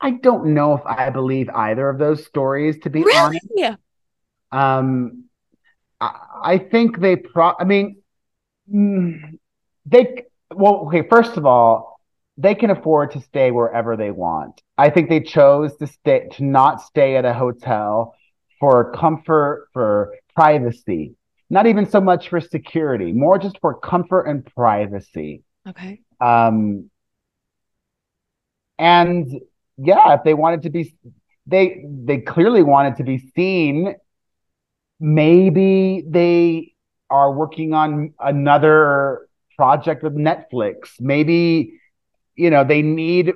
I 0.00 0.12
don't 0.12 0.54
know 0.54 0.72
if 0.72 0.86
I 0.86 1.10
believe 1.10 1.50
either 1.50 1.86
of 1.86 1.98
those 1.98 2.24
stories, 2.24 2.78
to 2.78 2.88
be 2.88 3.02
really? 3.02 3.18
honest. 3.18 3.46
Yeah. 3.54 3.76
Um, 4.50 5.24
I, 6.00 6.16
I 6.44 6.58
think 6.58 6.98
they 6.98 7.16
pro. 7.16 7.52
I 7.60 7.64
mean, 7.64 7.98
mm, 8.72 9.38
they. 9.84 10.24
Well, 10.50 10.86
okay. 10.86 11.06
First 11.10 11.36
of 11.36 11.44
all, 11.44 11.93
they 12.36 12.54
can 12.54 12.70
afford 12.70 13.12
to 13.12 13.20
stay 13.20 13.50
wherever 13.50 13.96
they 13.96 14.10
want. 14.10 14.60
I 14.76 14.90
think 14.90 15.08
they 15.08 15.20
chose 15.20 15.76
to 15.76 15.86
stay 15.86 16.28
to 16.32 16.44
not 16.44 16.80
stay 16.80 17.16
at 17.16 17.24
a 17.24 17.32
hotel 17.32 18.14
for 18.58 18.92
comfort, 18.92 19.68
for 19.72 20.14
privacy. 20.34 21.14
Not 21.50 21.66
even 21.66 21.88
so 21.88 22.00
much 22.00 22.28
for 22.28 22.40
security, 22.40 23.12
more 23.12 23.38
just 23.38 23.58
for 23.60 23.78
comfort 23.78 24.22
and 24.22 24.44
privacy. 24.44 25.44
Okay. 25.68 26.00
Um 26.20 26.90
and 28.78 29.28
yeah, 29.76 30.14
if 30.14 30.24
they 30.24 30.34
wanted 30.34 30.62
to 30.62 30.70
be 30.70 30.94
they 31.46 31.84
they 31.86 32.18
clearly 32.18 32.62
wanted 32.62 32.96
to 32.96 33.04
be 33.04 33.18
seen. 33.36 33.94
Maybe 35.00 36.04
they 36.08 36.72
are 37.10 37.32
working 37.32 37.74
on 37.74 38.14
another 38.18 39.28
project 39.56 40.02
with 40.02 40.14
Netflix. 40.14 41.00
Maybe 41.00 41.80
you 42.36 42.50
know 42.50 42.64
they 42.64 42.82
need 42.82 43.32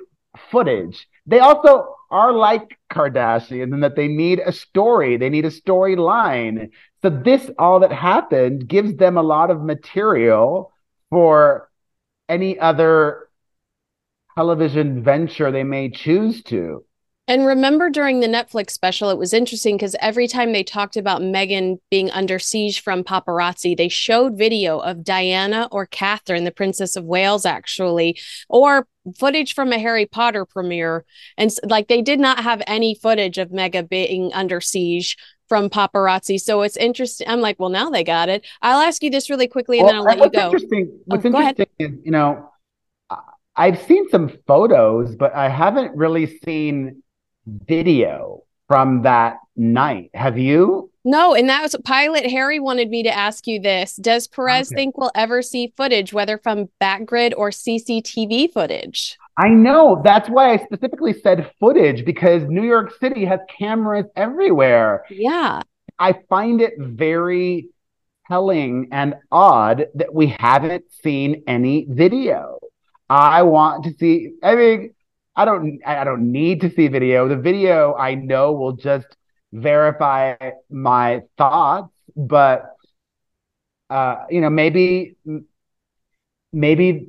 footage. 0.51 1.07
They 1.25 1.39
also 1.39 1.95
are 2.11 2.33
like 2.33 2.77
Kardashian 2.91 3.73
in 3.73 3.79
that 3.81 3.95
they 3.95 4.07
need 4.07 4.39
a 4.39 4.51
story, 4.51 5.17
they 5.17 5.29
need 5.29 5.45
a 5.45 5.51
storyline. 5.51 6.71
So 7.01 7.09
this 7.09 7.49
all 7.57 7.79
that 7.81 7.91
happened 7.91 8.67
gives 8.67 8.95
them 8.95 9.17
a 9.17 9.23
lot 9.23 9.51
of 9.51 9.61
material 9.61 10.73
for 11.09 11.69
any 12.27 12.59
other 12.59 13.29
television 14.35 15.03
venture 15.03 15.51
they 15.51 15.63
may 15.63 15.89
choose 15.89 16.43
to. 16.43 16.83
And 17.29 17.45
remember 17.45 17.91
during 17.91 18.21
the 18.21 18.27
Netflix 18.27 18.71
special, 18.71 19.11
it 19.11 19.19
was 19.19 19.33
interesting 19.33 19.77
because 19.77 19.95
every 19.99 20.27
time 20.27 20.51
they 20.51 20.63
talked 20.63 20.97
about 20.97 21.21
Meghan 21.21 21.77
being 21.91 22.09
under 22.09 22.39
siege 22.39 22.81
from 22.81 23.03
paparazzi, 23.03 23.77
they 23.77 23.87
showed 23.87 24.35
video 24.35 24.79
of 24.79 25.03
Diana 25.03 25.69
or 25.71 25.85
Catherine, 25.85 26.43
the 26.43 26.51
Princess 26.51 26.95
of 26.95 27.05
Wales, 27.05 27.45
actually, 27.45 28.19
or 28.49 28.87
footage 29.19 29.53
from 29.53 29.71
a 29.71 29.77
Harry 29.77 30.07
Potter 30.07 30.43
premiere. 30.43 31.05
And 31.37 31.51
like 31.63 31.87
they 31.87 32.01
did 32.01 32.19
not 32.19 32.39
have 32.39 32.63
any 32.65 32.95
footage 32.95 33.37
of 33.37 33.49
Meghan 33.49 33.87
being 33.87 34.33
under 34.33 34.59
siege 34.59 35.15
from 35.47 35.69
paparazzi. 35.69 36.39
So 36.39 36.63
it's 36.63 36.77
interesting. 36.77 37.27
I'm 37.27 37.41
like, 37.41 37.59
well, 37.59 37.69
now 37.69 37.91
they 37.91 38.03
got 38.03 38.29
it. 38.29 38.43
I'll 38.63 38.81
ask 38.81 39.03
you 39.03 39.11
this 39.11 39.29
really 39.29 39.47
quickly 39.47 39.77
and 39.77 39.85
well, 39.85 40.03
then 40.03 40.13
I'll 40.13 40.17
let 40.17 40.33
you 40.33 40.39
go. 40.39 40.45
Interesting, 40.47 40.89
oh, 40.91 41.01
what's 41.05 41.25
oh, 41.25 41.27
interesting 41.27 41.67
is, 41.77 41.91
you 42.03 42.11
know, 42.11 42.49
I've 43.55 43.79
seen 43.83 44.09
some 44.09 44.31
photos, 44.47 45.15
but 45.15 45.35
I 45.35 45.47
haven't 45.47 45.95
really 45.95 46.39
seen 46.43 47.03
video 47.67 48.43
from 48.67 49.01
that 49.03 49.37
night. 49.55 50.11
Have 50.13 50.37
you? 50.37 50.89
No, 51.05 51.33
and 51.33 51.49
that 51.49 51.61
was 51.63 51.75
pilot 51.83 52.25
Harry 52.29 52.59
wanted 52.59 52.89
me 52.89 53.03
to 53.03 53.09
ask 53.09 53.47
you 53.47 53.59
this. 53.59 53.95
Does 53.95 54.27
Perez 54.27 54.67
okay. 54.67 54.75
think 54.75 54.97
we'll 54.97 55.11
ever 55.15 55.41
see 55.41 55.73
footage, 55.75 56.13
whether 56.13 56.37
from 56.37 56.69
backgrid 56.81 57.33
or 57.35 57.49
CCTV 57.49 58.51
footage? 58.51 59.17
I 59.37 59.47
know. 59.47 60.01
That's 60.03 60.29
why 60.29 60.53
I 60.53 60.57
specifically 60.57 61.13
said 61.13 61.51
footage 61.59 62.05
because 62.05 62.43
New 62.43 62.63
York 62.63 62.93
City 62.99 63.25
has 63.25 63.39
cameras 63.57 64.05
everywhere. 64.15 65.05
Yeah. 65.09 65.61
I 65.97 66.15
find 66.29 66.61
it 66.61 66.73
very 66.77 67.69
telling 68.27 68.89
and 68.91 69.15
odd 69.31 69.87
that 69.95 70.13
we 70.13 70.27
haven't 70.39 70.83
seen 71.01 71.43
any 71.47 71.87
video. 71.89 72.59
I 73.09 73.41
want 73.43 73.85
to 73.85 73.93
see, 73.97 74.33
I 74.43 74.55
mean, 74.55 74.93
I 75.39 75.45
don't 75.45 75.79
I 75.85 76.03
don't 76.03 76.33
need 76.33 76.59
to 76.61 76.69
see 76.69 76.89
video. 76.89 77.29
The 77.29 77.37
video 77.37 77.95
I 77.95 78.13
know 78.15 78.51
will 78.51 78.73
just 78.73 79.07
verify 79.53 80.35
my 80.69 81.21
thoughts, 81.37 81.93
but 82.13 82.75
uh, 83.89 84.25
you 84.29 84.41
know, 84.41 84.49
maybe 84.49 85.15
maybe 86.51 87.07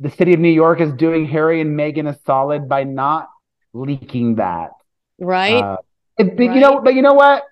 the 0.00 0.10
city 0.10 0.34
of 0.34 0.40
New 0.40 0.48
York 0.48 0.80
is 0.80 0.92
doing 0.94 1.24
Harry 1.26 1.60
and 1.60 1.78
Meghan 1.78 2.08
a 2.08 2.18
solid 2.26 2.68
by 2.68 2.82
not 2.82 3.28
leaking 3.72 4.34
that. 4.36 4.70
Right. 5.20 5.62
Uh, 5.62 5.76
it, 6.18 6.36
but 6.36 6.46
right. 6.46 6.54
you 6.56 6.60
know, 6.60 6.80
but 6.80 6.94
you 6.94 7.02
know 7.02 7.14
what? 7.14 7.44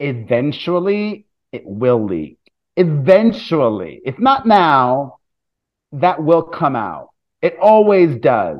Eventually 0.00 1.24
it 1.50 1.62
will 1.64 2.04
leak. 2.04 2.36
Eventually, 2.76 4.02
if 4.04 4.18
not 4.18 4.46
now, 4.46 5.20
that 5.92 6.22
will 6.22 6.42
come 6.42 6.76
out. 6.76 7.08
It 7.40 7.56
always 7.58 8.20
does. 8.20 8.58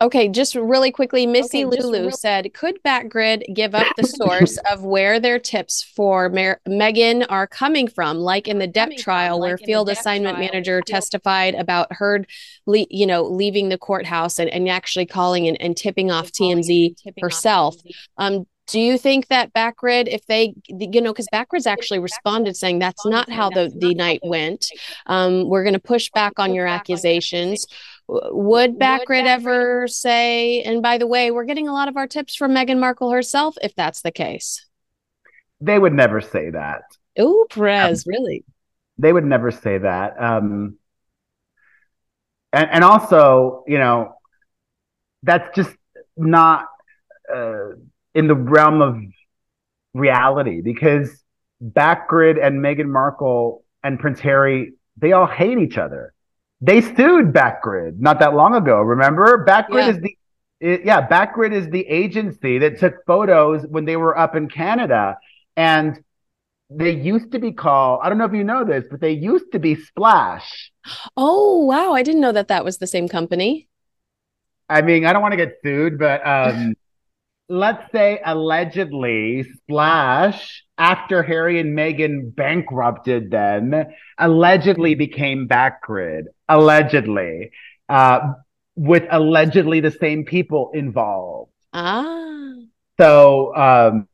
Okay, 0.00 0.28
just 0.28 0.54
really 0.54 0.92
quickly, 0.92 1.26
Missy 1.26 1.64
okay, 1.64 1.76
Lulu 1.76 2.02
real- 2.02 2.10
said, 2.12 2.54
could 2.54 2.80
Backgrid 2.84 3.42
give 3.52 3.74
up 3.74 3.88
the 3.96 4.04
source 4.06 4.56
of 4.70 4.84
where 4.84 5.18
their 5.18 5.40
tips 5.40 5.82
for 5.82 6.28
Mer- 6.28 6.60
Meghan 6.68 7.26
are 7.28 7.48
coming 7.48 7.88
from, 7.88 8.18
like 8.18 8.46
in 8.46 8.60
the 8.60 8.68
Depp 8.68 8.96
trial, 8.96 9.38
from, 9.38 9.42
where 9.42 9.58
field 9.58 9.88
assignment 9.88 10.36
trial, 10.36 10.50
manager 10.52 10.80
testified 10.82 11.56
about 11.56 11.92
Heard, 11.92 12.28
le- 12.66 12.86
you 12.90 13.06
know, 13.06 13.24
leaving 13.24 13.70
the 13.70 13.78
courthouse 13.78 14.38
and, 14.38 14.48
and 14.50 14.68
actually 14.68 15.06
calling 15.06 15.48
and, 15.48 15.60
and 15.60 15.76
tipping 15.76 16.12
off 16.12 16.30
TMZ 16.30 16.96
tipping 16.96 17.20
herself. 17.20 17.74
Off 17.74 17.82
TMZ. 17.82 17.94
Um, 18.18 18.46
do 18.68 18.78
you 18.78 18.98
think 18.98 19.28
that 19.28 19.52
Backgrid, 19.54 20.08
if 20.08 20.26
they, 20.26 20.54
you 20.68 21.00
know, 21.00 21.12
because 21.12 21.28
Backgrid's 21.32 21.66
actually 21.66 21.98
responded 21.98 22.54
saying 22.54 22.78
that's 22.78 23.04
not 23.06 23.30
how 23.30 23.48
the, 23.48 23.72
the 23.74 23.94
night 23.94 24.20
went. 24.22 24.66
Um, 25.06 25.48
we're 25.48 25.64
going 25.64 25.72
to 25.72 25.80
push 25.80 26.10
back 26.10 26.38
on 26.38 26.54
your 26.54 26.66
accusations. 26.66 27.66
Would 28.08 28.78
Backgrid 28.78 29.26
ever 29.26 29.86
say, 29.86 30.62
and 30.62 30.82
by 30.82 30.98
the 30.98 31.06
way, 31.06 31.30
we're 31.30 31.44
getting 31.44 31.68
a 31.68 31.72
lot 31.72 31.88
of 31.88 31.96
our 31.96 32.06
tips 32.06 32.34
from 32.34 32.52
Meghan 32.52 32.78
Markle 32.78 33.10
herself, 33.10 33.56
if 33.62 33.74
that's 33.74 34.00
the 34.00 34.10
case? 34.10 34.64
They 35.60 35.78
would 35.78 35.92
never 35.92 36.20
say 36.20 36.50
that. 36.50 36.82
Oh, 37.18 37.46
Perez, 37.50 38.06
um, 38.06 38.12
really? 38.12 38.44
They 38.96 39.12
would 39.12 39.24
never 39.24 39.50
say 39.50 39.78
that. 39.78 40.20
Um, 40.20 40.78
and, 42.52 42.68
and 42.70 42.84
also, 42.84 43.64
you 43.66 43.78
know, 43.78 44.14
that's 45.22 45.54
just 45.54 45.76
not. 46.16 46.66
Uh, 47.32 47.72
in 48.14 48.26
the 48.26 48.34
realm 48.34 48.82
of 48.82 49.00
reality 49.94 50.60
because 50.60 51.22
Backgrid 51.62 52.44
and 52.44 52.60
Meghan 52.60 52.88
Markle 52.88 53.64
and 53.84 53.98
Prince 53.98 54.18
Harry, 54.20 54.72
they 54.96 55.12
all 55.12 55.26
hate 55.26 55.58
each 55.58 55.78
other. 55.78 56.12
They 56.60 56.80
sued 56.80 57.32
Backgrid 57.32 57.98
not 57.98 58.18
that 58.20 58.34
long 58.34 58.54
ago. 58.54 58.80
Remember, 58.80 59.44
Backgrid 59.44 59.86
yeah. 59.86 59.90
is 59.90 60.00
the 60.00 60.18
it, 60.60 60.84
yeah, 60.84 61.06
Backgrid 61.06 61.52
is 61.52 61.68
the 61.68 61.86
agency 61.86 62.58
that 62.58 62.78
took 62.78 63.04
photos 63.06 63.64
when 63.68 63.84
they 63.84 63.96
were 63.96 64.18
up 64.18 64.34
in 64.34 64.48
Canada, 64.48 65.16
and 65.56 66.02
they 66.68 66.90
used 66.90 67.32
to 67.32 67.38
be 67.38 67.52
called. 67.52 68.00
I 68.02 68.08
don't 68.08 68.18
know 68.18 68.24
if 68.24 68.32
you 68.32 68.44
know 68.44 68.64
this, 68.64 68.84
but 68.90 69.00
they 69.00 69.12
used 69.12 69.52
to 69.52 69.58
be 69.58 69.76
Splash. 69.76 70.72
Oh 71.16 71.64
wow, 71.64 71.92
I 71.92 72.02
didn't 72.02 72.20
know 72.20 72.32
that 72.32 72.48
that 72.48 72.64
was 72.64 72.78
the 72.78 72.86
same 72.86 73.08
company. 73.08 73.68
I 74.68 74.82
mean, 74.82 75.06
I 75.06 75.12
don't 75.12 75.22
want 75.22 75.32
to 75.32 75.36
get 75.36 75.58
sued, 75.62 75.98
but 75.98 76.26
um, 76.26 76.74
let's 77.48 77.90
say 77.92 78.20
allegedly 78.24 79.44
Splash, 79.62 80.64
after 80.76 81.22
Harry 81.22 81.58
and 81.58 81.76
Meghan 81.76 82.34
bankrupted 82.34 83.30
them, 83.30 83.74
allegedly 84.18 84.94
became 84.94 85.48
Backgrid. 85.48 86.24
Allegedly. 86.48 87.50
Uh, 87.88 88.34
with 88.76 89.04
allegedly 89.10 89.80
the 89.80 89.90
same 89.90 90.24
people 90.24 90.70
involved. 90.72 91.50
Ah. 91.72 92.54
So 93.00 93.54
um, 93.56 94.08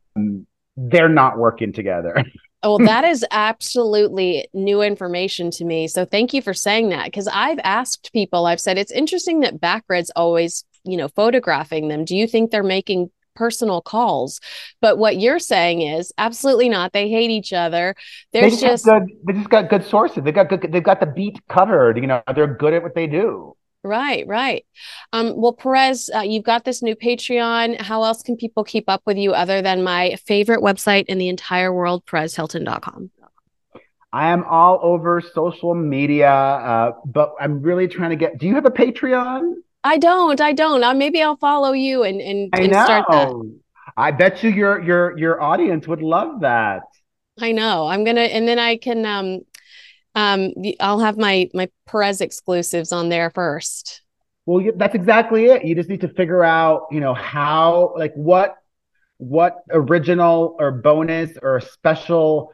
they're 0.76 1.08
not 1.08 1.38
working 1.38 1.72
together. 1.72 2.24
well, 2.62 2.78
that 2.78 3.04
is 3.04 3.26
absolutely 3.30 4.48
new 4.54 4.80
information 4.80 5.50
to 5.52 5.64
me. 5.64 5.86
So 5.86 6.04
thank 6.04 6.32
you 6.32 6.40
for 6.40 6.54
saying 6.54 6.90
that 6.90 7.04
because 7.06 7.28
I've 7.28 7.58
asked 7.62 8.12
people, 8.12 8.46
I've 8.46 8.60
said 8.60 8.78
it's 8.78 8.92
interesting 8.92 9.40
that 9.40 9.60
Backgrid's 9.60 10.10
always, 10.16 10.64
you 10.84 10.96
know, 10.96 11.08
photographing 11.08 11.88
them. 11.88 12.04
Do 12.04 12.16
you 12.16 12.26
think 12.26 12.50
they're 12.50 12.62
making 12.62 13.10
personal 13.34 13.80
calls. 13.80 14.40
But 14.80 14.98
what 14.98 15.18
you're 15.18 15.38
saying 15.38 15.82
is 15.82 16.12
absolutely 16.18 16.68
not. 16.68 16.92
They 16.92 17.08
hate 17.08 17.30
each 17.30 17.52
other. 17.52 17.94
There's 18.32 18.60
they 18.60 18.68
just, 18.68 18.84
just 18.84 18.84
good, 18.84 19.04
they 19.26 19.32
just 19.34 19.50
got 19.50 19.68
good 19.68 19.84
sources. 19.84 20.24
They 20.24 20.32
got 20.32 20.48
good. 20.48 20.66
They've 20.70 20.82
got 20.82 21.00
the 21.00 21.06
beat 21.06 21.40
covered. 21.48 21.98
You 21.98 22.06
know, 22.06 22.22
they're 22.34 22.46
good 22.46 22.74
at 22.74 22.82
what 22.82 22.94
they 22.94 23.06
do. 23.06 23.56
Right, 23.84 24.26
right. 24.26 24.64
Um, 25.12 25.34
well, 25.36 25.52
Perez, 25.52 26.08
uh, 26.14 26.20
you've 26.20 26.44
got 26.44 26.64
this 26.64 26.82
new 26.82 26.96
Patreon. 26.96 27.82
How 27.82 28.02
else 28.02 28.22
can 28.22 28.34
people 28.34 28.64
keep 28.64 28.88
up 28.88 29.02
with 29.04 29.18
you 29.18 29.32
other 29.32 29.60
than 29.60 29.82
my 29.84 30.16
favorite 30.24 30.60
website 30.60 31.04
in 31.04 31.18
the 31.18 31.28
entire 31.28 31.70
world, 31.70 32.06
PerezHilton.com? 32.06 33.10
I 34.10 34.28
am 34.28 34.44
all 34.44 34.78
over 34.80 35.20
social 35.20 35.74
media, 35.74 36.30
uh, 36.30 36.92
but 37.04 37.34
I'm 37.38 37.60
really 37.60 37.86
trying 37.88 38.10
to 38.10 38.16
get. 38.16 38.38
Do 38.38 38.46
you 38.46 38.54
have 38.54 38.64
a 38.64 38.70
Patreon? 38.70 39.56
I 39.84 39.98
don't. 39.98 40.40
I 40.40 40.52
don't. 40.52 40.82
Uh, 40.82 40.94
maybe 40.94 41.22
I'll 41.22 41.36
follow 41.36 41.72
you 41.72 42.02
and 42.02 42.20
and, 42.20 42.50
I 42.52 42.62
and 42.62 42.72
know. 42.72 42.84
start 42.84 43.04
that. 43.10 43.60
I 43.96 44.10
bet 44.10 44.42
you 44.42 44.50
your 44.50 44.82
your 44.82 45.18
your 45.18 45.40
audience 45.40 45.86
would 45.86 46.02
love 46.02 46.40
that. 46.40 46.82
I 47.40 47.52
know. 47.52 47.86
I'm 47.86 48.02
gonna, 48.02 48.22
and 48.22 48.48
then 48.48 48.58
I 48.58 48.76
can 48.76 49.04
um 49.04 49.40
um 50.14 50.52
I'll 50.80 51.00
have 51.00 51.18
my 51.18 51.50
my 51.52 51.68
Perez 51.86 52.20
exclusives 52.20 52.92
on 52.92 53.10
there 53.10 53.30
first. 53.30 54.00
Well, 54.46 54.64
that's 54.76 54.94
exactly 54.94 55.46
it. 55.46 55.64
You 55.64 55.74
just 55.74 55.88
need 55.88 56.02
to 56.02 56.08
figure 56.08 56.42
out, 56.42 56.86
you 56.90 57.00
know, 57.00 57.14
how 57.14 57.94
like 57.96 58.14
what 58.14 58.56
what 59.18 59.58
original 59.70 60.56
or 60.58 60.70
bonus 60.70 61.30
or 61.40 61.60
special 61.60 62.52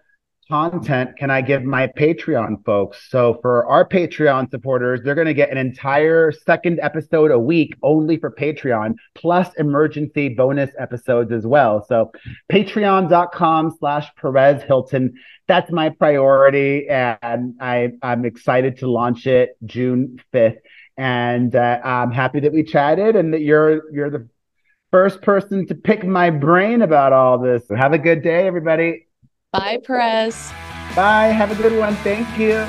content 0.50 1.16
can 1.16 1.30
I 1.30 1.40
give 1.40 1.62
my 1.62 1.86
Patreon 1.86 2.64
folks? 2.64 3.08
So 3.08 3.38
for 3.40 3.64
our 3.66 3.88
Patreon 3.88 4.50
supporters, 4.50 5.00
they're 5.02 5.14
going 5.14 5.28
to 5.28 5.34
get 5.34 5.50
an 5.50 5.56
entire 5.56 6.32
second 6.32 6.80
episode 6.80 7.30
a 7.30 7.38
week 7.38 7.76
only 7.82 8.18
for 8.18 8.30
Patreon, 8.30 8.96
plus 9.14 9.48
emergency 9.58 10.28
bonus 10.28 10.70
episodes 10.78 11.30
as 11.30 11.46
well. 11.46 11.86
So 11.88 12.10
patreon.com 12.52 13.76
slash 13.78 14.08
Perez 14.16 14.62
Hilton. 14.64 15.14
That's 15.46 15.70
my 15.70 15.90
priority. 15.90 16.88
And 16.88 17.54
I, 17.60 17.92
I'm 18.02 18.24
excited 18.24 18.78
to 18.78 18.90
launch 18.90 19.26
it 19.28 19.56
June 19.64 20.18
5th. 20.34 20.58
And 20.96 21.54
uh, 21.54 21.80
I'm 21.82 22.10
happy 22.10 22.40
that 22.40 22.52
we 22.52 22.64
chatted 22.64 23.14
and 23.14 23.32
that 23.32 23.40
you're, 23.40 23.90
you're 23.92 24.10
the 24.10 24.28
first 24.90 25.22
person 25.22 25.66
to 25.68 25.76
pick 25.76 26.04
my 26.04 26.30
brain 26.30 26.82
about 26.82 27.12
all 27.12 27.38
this. 27.38 27.62
Have 27.74 27.92
a 27.92 27.98
good 27.98 28.22
day, 28.22 28.48
everybody. 28.48 29.06
Bye, 29.52 29.78
Perez. 29.84 30.52
Bye. 30.94 31.28
Have 31.28 31.50
a 31.50 31.60
good 31.60 31.76
one. 31.78 31.96
Thank 31.96 32.38
you. 32.38 32.66